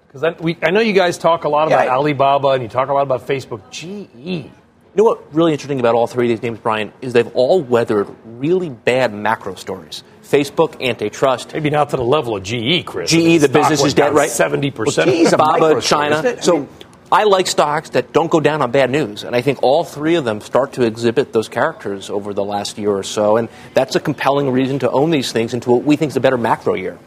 [0.07, 0.25] Because
[0.63, 2.93] I know you guys talk a lot about yeah, I, Alibaba and you talk a
[2.93, 3.61] lot about Facebook.
[3.71, 4.51] GE
[4.94, 7.62] you know what really interesting about all three of these names, Brian, is they've all
[7.62, 10.03] weathered really bad macro stories.
[10.22, 11.53] Facebook, antitrust.
[11.53, 13.11] Maybe not to the level of GE, Chris.
[13.11, 14.31] GE, the business is dead, right?
[14.31, 15.07] 70%.
[15.07, 16.40] Well, Baba, China.
[16.42, 16.68] So
[17.12, 19.24] I like stocks that don't go down on bad news.
[19.24, 22.79] And I think all three of them start to exhibit those characters over the last
[22.79, 23.37] year or so.
[23.37, 26.20] And that's a compelling reason to own these things into what we think is a
[26.20, 26.98] better macro year.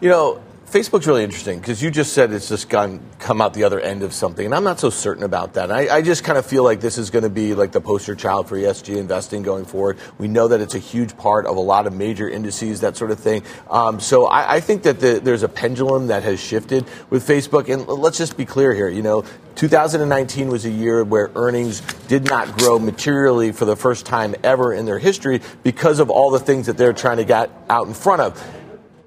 [0.00, 0.42] You know,
[0.74, 4.02] Facebook's really interesting because you just said it's just gone come out the other end
[4.02, 5.70] of something, and I'm not so certain about that.
[5.70, 8.16] I, I, just kind of feel like this is going to be like the poster
[8.16, 9.98] child for ESG investing going forward.
[10.18, 13.12] We know that it's a huge part of a lot of major indices, that sort
[13.12, 13.44] of thing.
[13.70, 17.72] Um, so I, I, think that the, there's a pendulum that has shifted with Facebook,
[17.72, 18.88] and let's just be clear here.
[18.88, 24.06] You know, 2019 was a year where earnings did not grow materially for the first
[24.06, 27.48] time ever in their history because of all the things that they're trying to get
[27.70, 28.63] out in front of.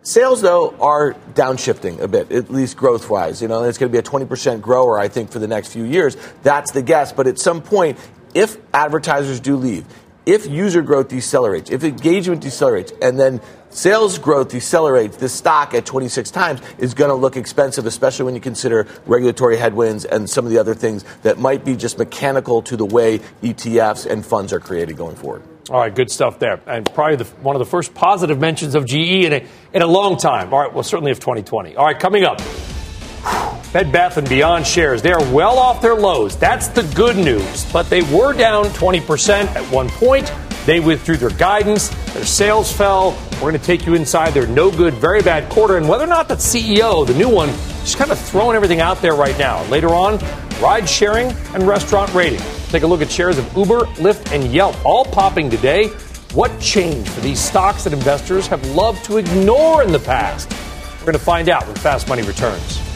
[0.08, 3.42] Sales, though, are downshifting a bit, at least growth wise.
[3.42, 5.84] You know, it's going to be a 20% grower, I think, for the next few
[5.84, 6.16] years.
[6.44, 7.12] That's the guess.
[7.12, 8.00] But at some point,
[8.34, 9.86] if advertisers do leave,
[10.26, 15.86] if user growth decelerates, if engagement decelerates, and then sales growth decelerates, this stock at
[15.86, 20.46] 26 times is going to look expensive, especially when you consider regulatory headwinds and some
[20.46, 24.54] of the other things that might be just mechanical to the way ETFs and funds
[24.54, 25.44] are created going forward.
[25.70, 26.62] All right, good stuff there.
[26.66, 29.88] And probably the, one of the first positive mentions of GE in a, in a
[29.88, 30.54] long time.
[30.54, 31.76] All right, well, certainly of 2020.
[31.76, 32.38] All right, coming up.
[33.74, 36.38] Bed Bath & Beyond shares, they are well off their lows.
[36.38, 37.70] That's the good news.
[37.74, 40.32] But they were down 20% at one point.
[40.68, 41.88] They withdrew their guidance.
[42.14, 43.18] Their sales fell.
[43.36, 46.08] We're going to take you inside their no good, very bad quarter and whether or
[46.08, 47.48] not that CEO, the new one,
[47.86, 49.64] is kind of throwing everything out there right now.
[49.68, 50.20] Later on,
[50.62, 52.42] ride sharing and restaurant rating.
[52.68, 55.88] Take a look at shares of Uber, Lyft, and Yelp, all popping today.
[56.34, 60.52] What changed for these stocks that investors have loved to ignore in the past?
[61.00, 62.87] We're going to find out when Fast Money returns.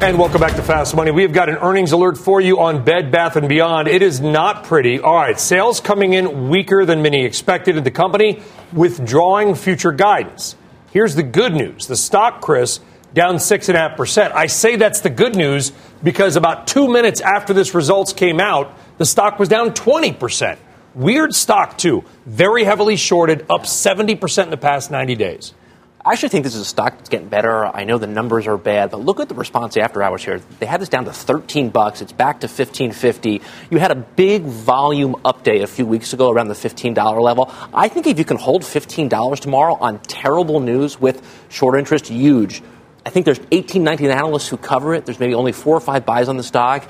[0.00, 1.10] And welcome back to Fast Money.
[1.10, 3.88] We have got an earnings alert for you on Bed Bath and Beyond.
[3.88, 5.00] It is not pretty.
[5.00, 8.40] All right, sales coming in weaker than many expected, and the company
[8.72, 10.54] withdrawing future guidance.
[10.92, 12.78] Here's the good news: the stock, Chris,
[13.12, 14.32] down 6.5%.
[14.32, 15.72] I say that's the good news
[16.04, 20.58] because about two minutes after this results came out, the stock was down 20%.
[20.94, 22.04] Weird stock, too.
[22.24, 25.54] Very heavily shorted, up 70% in the past 90 days.
[26.08, 27.66] I actually think this is a stock that's getting better.
[27.66, 30.40] I know the numbers are bad, but look at the response after hours here.
[30.58, 32.00] They had this down to 13 bucks.
[32.00, 33.42] It's back to 15.50.
[33.70, 37.52] You had a big volume update a few weeks ago around the $15 level.
[37.74, 42.62] I think if you can hold $15 tomorrow on terrible news with short interest, huge.
[43.04, 45.04] I think there's 18, 19 analysts who cover it.
[45.04, 46.88] There's maybe only four or five buys on the stock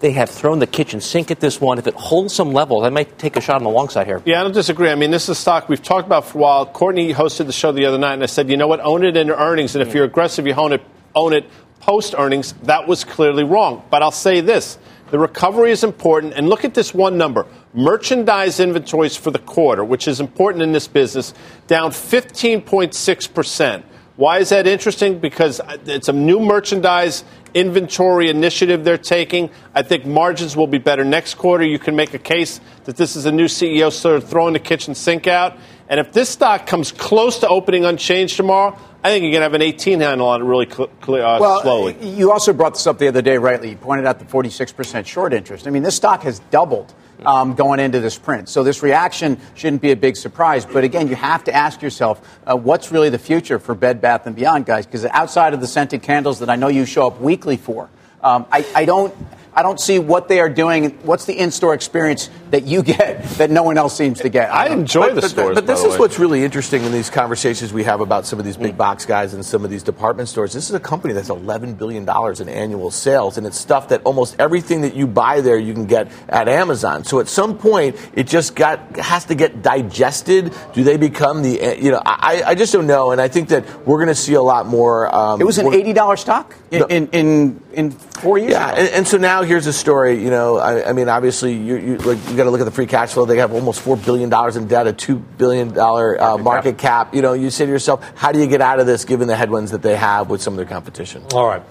[0.00, 1.78] they have thrown the kitchen sink at this one.
[1.78, 4.22] If it holds some level, I might take a shot on the long side here.
[4.24, 4.90] Yeah, I don't disagree.
[4.90, 6.66] I mean, this is a stock we've talked about for a while.
[6.66, 9.16] Courtney hosted the show the other night, and I said, you know what, own it
[9.16, 10.82] in earnings, and if you're aggressive, you own it,
[11.14, 11.46] own it
[11.80, 12.52] post earnings.
[12.64, 13.82] That was clearly wrong.
[13.90, 14.78] But I'll say this.
[15.10, 17.46] The recovery is important, and look at this one number.
[17.72, 21.32] Merchandise inventories for the quarter, which is important in this business,
[21.66, 23.82] down 15.6%.
[24.16, 25.18] Why is that interesting?
[25.18, 27.24] Because it's a new merchandise
[27.54, 29.50] inventory initiative they're taking.
[29.74, 31.64] I think margins will be better next quarter.
[31.64, 34.58] You can make a case that this is a new CEO sort of throwing the
[34.58, 35.56] kitchen sink out.
[35.88, 39.44] And if this stock comes close to opening unchanged tomorrow, I think you're going to
[39.44, 41.96] have an 18 handle on it really cl- cl- uh, well, slowly.
[42.02, 43.70] You also brought this up the other day, rightly.
[43.70, 45.66] You pointed out the 46% short interest.
[45.66, 46.92] I mean, this stock has doubled
[47.24, 48.48] um, going into this print.
[48.48, 50.64] So this reaction shouldn't be a big surprise.
[50.64, 54.26] But again, you have to ask yourself, uh, what's really the future for Bed Bath
[54.26, 54.86] and Beyond, guys?
[54.86, 57.88] Because outside of the scented candles that I know you show up weekly for,
[58.22, 59.14] um, I, I don't.
[59.54, 60.90] I don't see what they are doing.
[61.02, 64.52] What's the in-store experience that you get that no one else seems to get?
[64.52, 65.54] I, I enjoy but, the but, stores.
[65.54, 65.98] But, this is way.
[65.98, 69.34] what's really interesting in these conversations we have about some of these big box guys
[69.34, 70.52] and some of these department stores.
[70.52, 74.02] This is a company that's 11 billion dollars in annual sales, and it's stuff that
[74.04, 77.04] almost everything that you buy there you can get at Amazon.
[77.04, 80.52] So at some point, it just got has to get digested.
[80.72, 82.02] Do they become the you know?
[82.04, 84.66] I, I just don't know, and I think that we're going to see a lot
[84.66, 85.14] more.
[85.14, 88.52] Um, it was an eighty dollar stock in, in, in in four years.
[88.52, 90.22] Yeah, and, and, so now here's a story.
[90.22, 92.70] You know, I, I mean, obviously, you you, like, you got to look at the
[92.70, 93.26] free cash flow.
[93.26, 97.14] They have almost four billion dollars in debt, a two billion dollar uh, market cap.
[97.14, 99.36] You know, you say to yourself, how do you get out of this given the
[99.36, 101.22] headwinds that they have with some of their competition?
[101.34, 101.62] All right.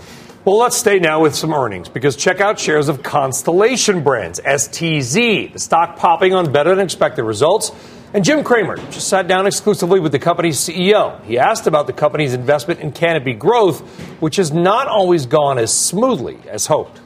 [0.46, 5.52] Well, let's stay now with some earnings because check out shares of Constellation Brands, STZ,
[5.52, 7.72] the stock popping on better than expected results.
[8.14, 11.22] And Jim Cramer just sat down exclusively with the company's CEO.
[11.26, 13.82] He asked about the company's investment in Canopy growth,
[14.22, 17.02] which has not always gone as smoothly as hoped.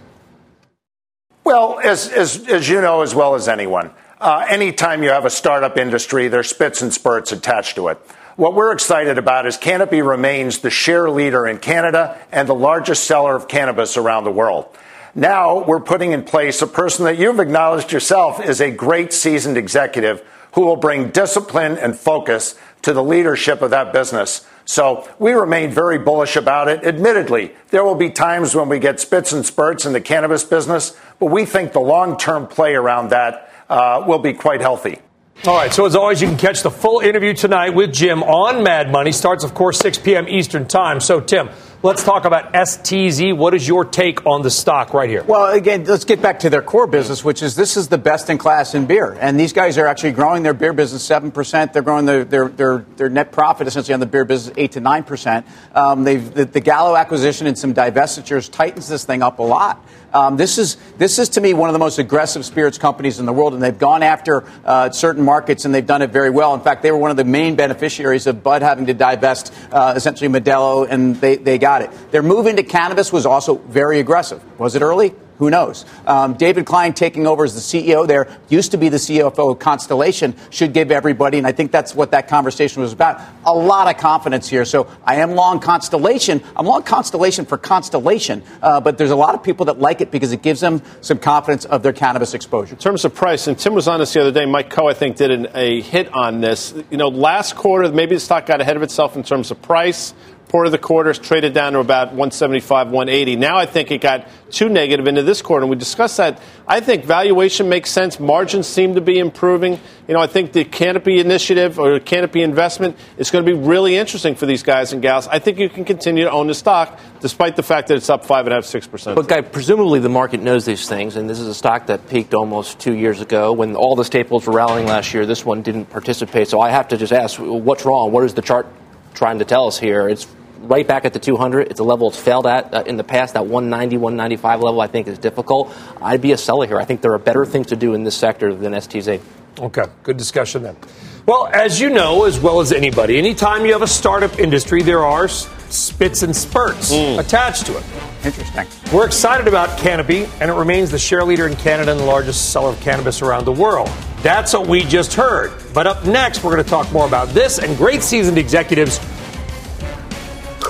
[1.44, 5.30] Well, as, as, as you know as well as anyone, uh, anytime you have a
[5.32, 7.98] startup industry, there's spits and spurts attached to it.
[8.36, 13.06] What we're excited about is Canopy remains the share leader in Canada and the largest
[13.06, 14.68] seller of cannabis around the world.
[15.16, 19.58] Now we're putting in place a person that you've acknowledged yourself is a great seasoned
[19.58, 20.24] executive
[20.54, 24.46] who will bring discipline and focus to the leadership of that business.
[24.72, 26.86] So we remain very bullish about it.
[26.86, 30.98] Admittedly, there will be times when we get spits and spurts in the cannabis business,
[31.20, 35.00] but we think the long term play around that uh, will be quite healthy.
[35.46, 38.64] All right, so as always, you can catch the full interview tonight with Jim on
[38.64, 39.12] Mad Money.
[39.12, 40.30] Starts, of course, 6 p.m.
[40.30, 41.02] Eastern Time.
[41.02, 41.50] So, Tim,
[41.84, 43.36] Let's talk about STZ.
[43.36, 45.24] What is your take on the stock right here?
[45.24, 48.30] Well, again, let's get back to their core business, which is this is the best
[48.30, 49.18] in class in beer.
[49.20, 51.74] And these guys are actually growing their beer business 7%.
[51.74, 54.82] They're growing their, their, their, their net profit essentially on the beer business 8 to
[54.82, 55.44] 9%.
[55.76, 59.84] Um, the, the Gallo acquisition and some divestitures tightens this thing up a lot.
[60.14, 63.26] Um, this is this is to me one of the most aggressive spirits companies in
[63.26, 66.54] the world, and they've gone after uh, certain markets and they've done it very well.
[66.54, 69.94] In fact, they were one of the main beneficiaries of Bud having to divest uh,
[69.96, 72.12] essentially Modelo, and they, they got it.
[72.12, 74.42] Their move into cannabis was also very aggressive.
[74.60, 75.14] Was it early?
[75.42, 75.86] Who knows?
[76.06, 79.58] Um, David Klein taking over as the CEO there, used to be the CFO of
[79.58, 83.88] Constellation, should give everybody, and I think that's what that conversation was about, a lot
[83.88, 84.66] of confidence here.
[84.66, 86.44] So I am long Constellation.
[86.56, 90.12] I'm long Constellation for Constellation, uh, but there's a lot of people that like it
[90.12, 92.74] because it gives them some confidence of their cannabis exposure.
[92.74, 94.94] In terms of price, and Tim was on this the other day, Mike Khouw, I
[94.94, 96.72] think, did an, a hit on this.
[96.92, 100.14] You know, last quarter, maybe the stock got ahead of itself in terms of price
[100.52, 103.38] report of the quarter traded down to about 175, 180.
[103.38, 106.42] Now I think it got too negative into this quarter, and we discussed that.
[106.68, 108.20] I think valuation makes sense.
[108.20, 109.80] Margins seem to be improving.
[110.10, 113.96] You know, I think the Canopy initiative or Canopy investment is going to be really
[113.96, 115.26] interesting for these guys and gals.
[115.30, 118.26] I think you can continue to own the stock despite the fact that it's up
[118.26, 119.16] five and a half, six percent.
[119.16, 122.34] But guy, presumably the market knows these things, and this is a stock that peaked
[122.34, 125.26] almost two years ago when all the staples were rallying last year.
[125.26, 128.12] This one didn't participate, so I have to just ask, what's wrong?
[128.12, 128.68] What is the chart
[129.14, 130.10] trying to tell us here?
[130.10, 130.28] It's
[130.62, 131.68] right back at the 200.
[131.70, 133.34] It's a level it's failed at uh, in the past.
[133.34, 135.74] That 190, 195 level, I think, is difficult.
[136.02, 136.80] I'd be a seller here.
[136.80, 139.22] I think there are better things to do in this sector than STZ.
[139.60, 140.78] Okay, good discussion then.
[141.26, 145.06] Well, as you know as well as anybody, anytime you have a startup industry, there
[145.06, 147.20] are spits and spurts mm.
[147.20, 147.84] attached to it.
[148.24, 148.68] Interesting.
[148.94, 152.52] We're excited about Canopy, and it remains the share leader in Canada and the largest
[152.52, 153.90] seller of cannabis around the world.
[154.22, 155.52] That's what we just heard.
[155.74, 159.00] But up next, we're going to talk more about this and great seasoned executives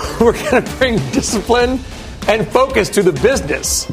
[0.18, 1.80] who are going to bring discipline
[2.28, 3.91] and focus to the business.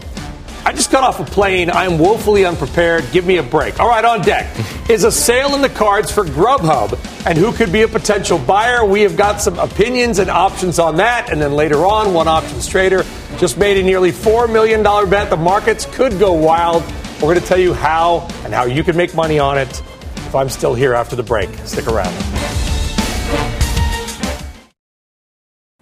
[0.65, 1.71] I just got off a plane.
[1.71, 3.11] I'm woefully unprepared.
[3.11, 3.81] Give me a break.
[3.81, 4.55] All right, on deck
[4.91, 6.93] is a sale in the cards for Grubhub
[7.27, 8.85] and who could be a potential buyer.
[8.85, 11.31] We have got some opinions and options on that.
[11.31, 13.05] And then later on, one options trader
[13.39, 15.31] just made a nearly $4 million bet.
[15.31, 16.83] The markets could go wild.
[17.15, 20.35] We're going to tell you how and how you can make money on it if
[20.35, 21.49] I'm still here after the break.
[21.65, 22.15] Stick around.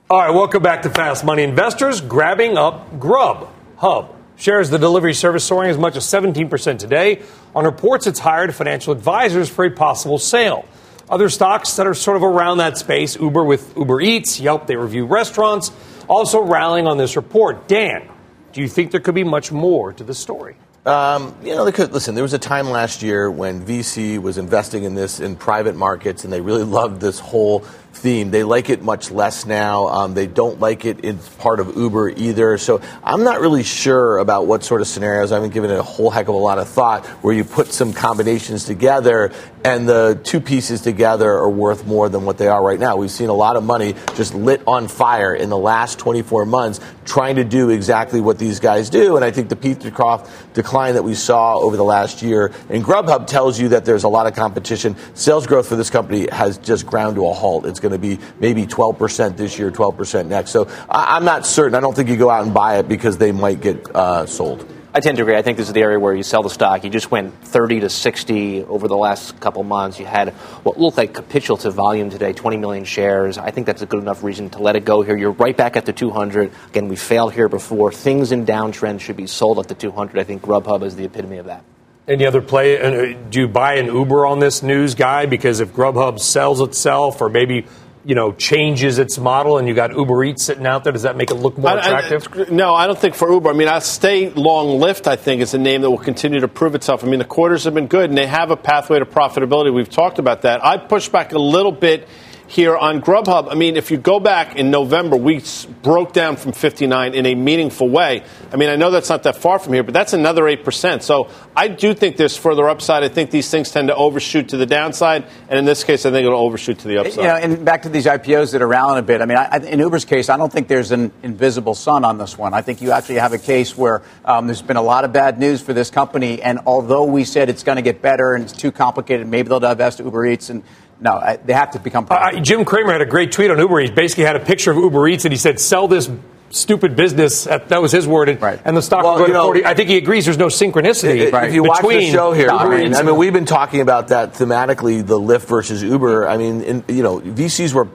[0.09, 1.43] All right, welcome back to Fast Money.
[1.43, 4.15] Investors grabbing up Grub Hub.
[4.37, 7.23] Shares the delivery service soaring as much as 17% today.
[7.57, 10.65] On reports, it's hired financial advisors for a possible sale.
[11.11, 14.77] Other stocks that are sort of around that space Uber with Uber Eats, Yelp, they
[14.77, 15.73] review restaurants,
[16.07, 17.67] also rallying on this report.
[17.67, 18.09] Dan,
[18.53, 20.55] do you think there could be much more to the story?
[20.87, 24.39] Um, you know, they could, listen, there was a time last year when VC was
[24.39, 27.65] investing in this in private markets, and they really loved this whole
[27.97, 28.31] theme.
[28.31, 29.89] They like it much less now.
[29.89, 32.59] Um, they don't like it in part of Uber either.
[32.59, 35.33] So I'm not really sure about what sort of scenarios.
[35.33, 37.69] I haven't given it a whole heck of a lot of thought where you put
[37.69, 39.33] some combinations together
[39.65, 42.97] and the two pieces together are worth more than what they are right now.
[42.97, 46.79] We've seen a lot of money just lit on fire in the last 24 months
[47.05, 49.17] trying to do exactly what these guys do.
[49.17, 53.27] And I think the Petercroft decline that we saw over the last year in Grubhub
[53.27, 54.95] tells you that there's a lot of competition.
[55.15, 57.67] Sales growth for this company has just ground to a halt.
[57.67, 60.51] It's going to be maybe 12% this year, 12% next.
[60.51, 61.74] So I'm not certain.
[61.74, 64.66] I don't think you go out and buy it because they might get uh, sold.
[64.97, 65.37] I tend to agree.
[65.37, 66.82] I think this is the area where you sell the stock.
[66.82, 70.01] You just went 30 to 60 over the last couple months.
[70.01, 70.30] You had
[70.64, 73.37] what looked like capitulative volume today, 20 million shares.
[73.37, 75.14] I think that's a good enough reason to let it go here.
[75.14, 76.51] You're right back at the 200.
[76.68, 77.93] Again, we failed here before.
[77.93, 80.18] Things in downtrend should be sold at the 200.
[80.18, 81.62] I think Grubhub is the epitome of that.
[82.09, 82.81] Any other play?
[82.81, 85.27] Uh, do you buy an Uber on this news guy?
[85.27, 87.67] Because if Grubhub sells itself, or maybe
[88.07, 90.93] you know, changes its model and you got Uber Eats sitting out there?
[90.93, 92.29] Does that make it look more attractive?
[92.33, 93.51] I, I, no, I don't think for Uber.
[93.51, 96.47] I mean, I stay long Lyft, I think, is a name that will continue to
[96.47, 97.03] prove itself.
[97.03, 99.75] I mean, the quarters have been good and they have a pathway to profitability.
[99.75, 100.65] We've talked about that.
[100.65, 102.07] I push back a little bit
[102.49, 103.51] here on Grubhub.
[103.51, 105.43] I mean, if you go back in November, we
[105.83, 108.23] broke down from 59 in a meaningful way.
[108.53, 111.03] I mean, I know that's not that far from here, but that's another 8%.
[111.03, 113.03] So I do think there's further upside.
[113.03, 115.27] I think these things tend to overshoot to the downside.
[115.49, 117.17] And in this case, I think it'll overshoot to the upside.
[117.17, 119.21] You know, and back to these IPOs that are rallying a bit.
[119.21, 122.39] I mean, I, in Uber's case, I don't think there's an invisible sun on this
[122.39, 122.55] one.
[122.55, 125.39] I think you actually have a case where um, there's been a lot of bad
[125.39, 126.41] news for this company.
[126.43, 129.61] And although we said it's going to get better and it's too complicated, maybe they'll
[129.61, 130.63] divest Uber Eats and
[131.01, 132.07] no, I, they have to become.
[132.09, 133.81] Uh, Jim Cramer had a great tweet on Uber.
[133.81, 136.09] He basically had a picture of Uber Eats and he said, "Sell this
[136.49, 138.41] stupid business." That was his word.
[138.41, 138.59] Right.
[138.65, 139.67] And the stock well, will to know, 40.
[139.67, 140.25] I think he agrees.
[140.25, 141.31] There's no synchronicity.
[141.31, 144.33] If you watch the show here, I mean, I mean, we've been talking about that
[144.33, 146.27] thematically, the Lyft versus Uber.
[146.27, 147.89] I mean, in, you know, VCs were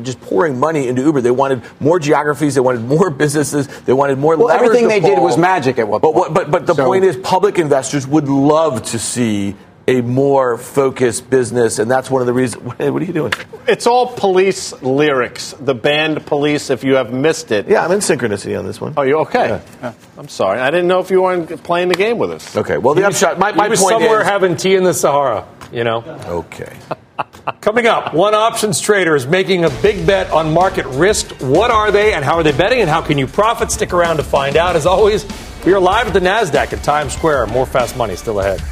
[0.00, 1.20] just pouring money into Uber.
[1.20, 2.56] They wanted more geographies.
[2.56, 3.68] They wanted more businesses.
[3.82, 4.36] They wanted more.
[4.36, 5.14] Well, everything they fall.
[5.14, 6.02] did was magic at what.
[6.02, 6.34] But point.
[6.34, 9.54] but but the so, point is, public investors would love to see
[9.88, 12.62] a more focused business, and that's one of the reasons.
[12.78, 13.32] What are you doing?
[13.66, 15.54] It's all police lyrics.
[15.58, 16.70] The band Police.
[16.70, 18.94] If you have missed it, yeah, I'm in synchronicity on this one.
[18.96, 19.48] Oh, you okay?
[19.48, 19.60] Yeah.
[19.82, 19.92] Yeah.
[20.18, 22.56] I'm sorry, I didn't know if you weren't playing the game with us.
[22.56, 23.38] Okay, well the upshot.
[23.38, 25.48] My, my point somewhere is, having tea in the Sahara.
[25.72, 26.02] You know.
[26.26, 26.76] Okay.
[27.60, 31.30] Coming up, one options trader is making a big bet on market risk.
[31.40, 33.70] What are they and how are they betting and how can you profit?
[33.70, 34.76] Stick around to find out.
[34.76, 35.26] As always,
[35.64, 37.46] we are live at the NASDAQ at Times Square.
[37.46, 38.62] More fast money still ahead.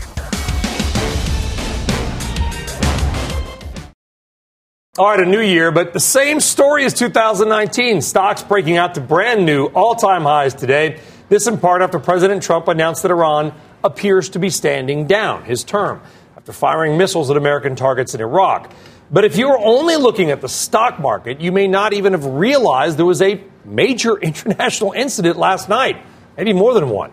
[4.99, 8.01] All right, a new year, but the same story as 2019.
[8.01, 11.01] Stocks breaking out to brand new all time highs today.
[11.29, 13.53] This in part after President Trump announced that Iran
[13.85, 16.01] appears to be standing down his term
[16.35, 18.73] after firing missiles at American targets in Iraq.
[19.11, 22.97] But if you're only looking at the stock market, you may not even have realized
[22.97, 25.99] there was a major international incident last night,
[26.39, 27.13] maybe more than one.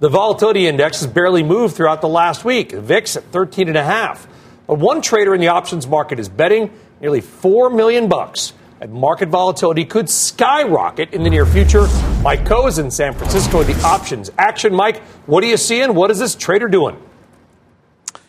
[0.00, 4.26] The volatility index has barely moved throughout the last week, VIX at 13.5.
[4.66, 6.70] But one trader in the options market is betting
[7.00, 11.86] nearly 4 million bucks and market volatility could skyrocket in the near future.
[12.22, 14.74] Mike Khouw is in San Francisco with the options action.
[14.74, 15.94] Mike, what are you seeing?
[15.94, 16.96] What is this trader doing?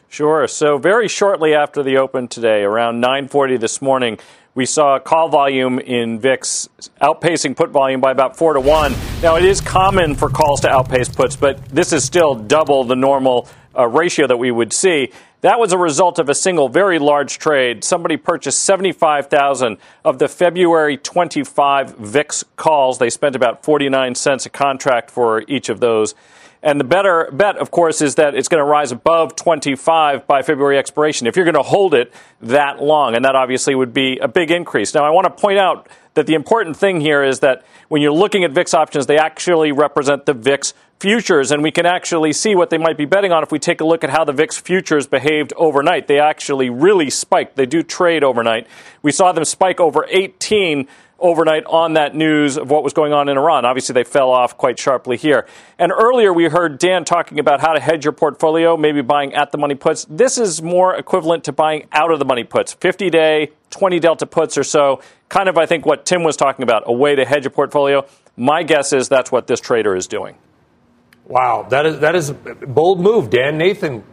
[0.08, 0.48] Sure.
[0.48, 4.18] So very shortly after the open today, around 9:40 this morning,
[4.56, 6.68] we saw call volume in VIX
[7.00, 8.96] outpacing put volume by about four to one.
[9.22, 12.96] Now it is common for calls to outpace puts, but this is still double the
[12.96, 13.48] normal
[13.78, 15.12] uh, ratio that we would see.
[15.42, 17.86] That was a result of a single very large trade.
[17.86, 22.98] Somebody purchased 75,000 of the February 25 VIX calls.
[22.98, 26.14] They spent about 49 cents a contract for each of those.
[26.62, 30.42] And the better bet, of course, is that it's going to rise above 25 by
[30.42, 33.16] February expiration if you're going to hold it that long.
[33.16, 34.94] And that obviously would be a big increase.
[34.94, 38.12] Now, I want to point out that the important thing here is that when you're
[38.12, 42.56] looking at VIX options, they actually represent the VIX futures, and we can actually see
[42.56, 44.58] what they might be betting on if we take a look at how the VIX
[44.58, 46.08] futures behaved overnight.
[46.08, 47.56] They actually really spiked.
[47.56, 48.68] They do trade overnight.
[49.02, 50.88] We saw them spike over 18
[51.20, 53.66] overnight on that news of what was going on in Iran.
[53.66, 55.46] Obviously, they fell off quite sharply here.
[55.78, 59.52] And earlier, we heard Dan talking about how to hedge your portfolio, maybe buying at
[59.52, 60.06] the money puts.
[60.10, 64.26] This is more equivalent to buying out of the money puts, 50 day, 20 delta
[64.26, 65.02] puts or so.
[65.28, 68.06] Kind of, I think, what Tim was talking about, a way to hedge a portfolio.
[68.36, 70.36] My guess is that's what this trader is doing.
[71.30, 74.04] Wow, that is that is a bold move, Dan Nathan.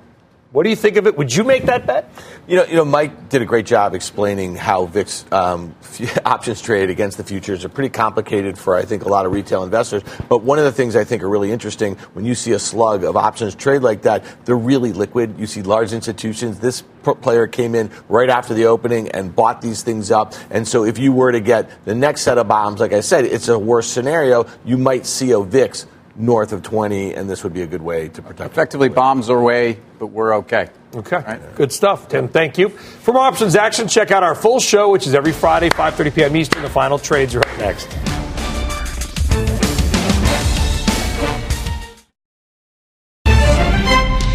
[0.53, 1.17] What do you think of it?
[1.17, 2.11] Would you make that bet?
[2.47, 5.75] You know, you know, Mike did a great job explaining how VIX um,
[6.27, 9.65] options trade against the futures are pretty complicated for I think a lot of retail
[9.65, 10.03] investors.
[10.29, 13.03] But one of the things I think are really interesting when you see a slug
[13.03, 15.39] of options trade like that, they're really liquid.
[15.39, 16.61] You see large institutions.
[16.61, 20.35] This player came in right after the opening and bought these things up.
[20.51, 23.25] And so if you were to get the next set of bombs, like I said,
[23.25, 24.47] it's a worse scenario.
[24.67, 25.87] You might see a VIX
[26.19, 28.51] north of 20, and this would be a good way to protect.
[28.51, 30.69] Effectively, bombs are away, but we're okay.
[30.95, 31.55] Okay, right.
[31.55, 32.29] good stuff, Tim.
[32.29, 32.71] Thank you.
[32.71, 36.37] For more options action, check out our full show, which is every Friday, 5:30 p.m.
[36.37, 36.63] Eastern.
[36.63, 37.89] The final trades are up next.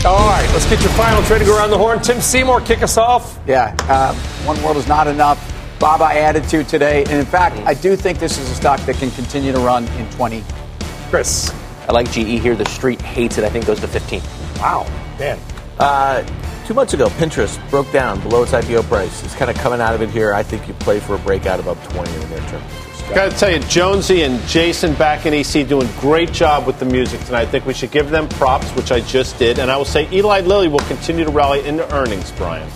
[0.03, 2.01] All right, let's get your final trade to go around the horn.
[2.01, 3.39] Tim Seymour, kick us off.
[3.47, 4.15] Yeah, uh,
[4.45, 5.47] one world is not enough.
[5.79, 8.79] Bob, I added to today, and in fact, I do think this is a stock
[8.81, 10.43] that can continue to run in 20.
[11.09, 11.51] Chris.
[11.87, 12.55] I like GE here.
[12.55, 13.43] The street hates it.
[13.43, 14.21] I think goes to 15.
[14.59, 14.87] Wow,
[15.19, 15.39] man.
[15.79, 16.23] Uh,
[16.67, 19.23] two months ago, Pinterest broke down below its IPO price.
[19.23, 20.33] It's kind of coming out of it here.
[20.33, 22.61] I think you play for a breakout above 20 in the near term.
[23.13, 26.85] Got to tell you, Jonesy and Jason back in EC doing great job with the
[26.85, 27.41] music tonight.
[27.41, 29.59] I think we should give them props, which I just did.
[29.59, 32.69] And I will say Eli Lilly will continue to rally into earnings, Brian.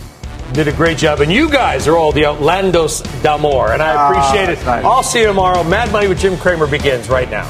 [0.51, 1.21] Did a great job.
[1.21, 3.71] And you guys are all the Outlandos d'Amour.
[3.71, 4.65] And I appreciate it.
[4.65, 4.83] Nice.
[4.83, 5.63] I'll see you tomorrow.
[5.63, 7.49] Mad Money with Jim Cramer begins right now.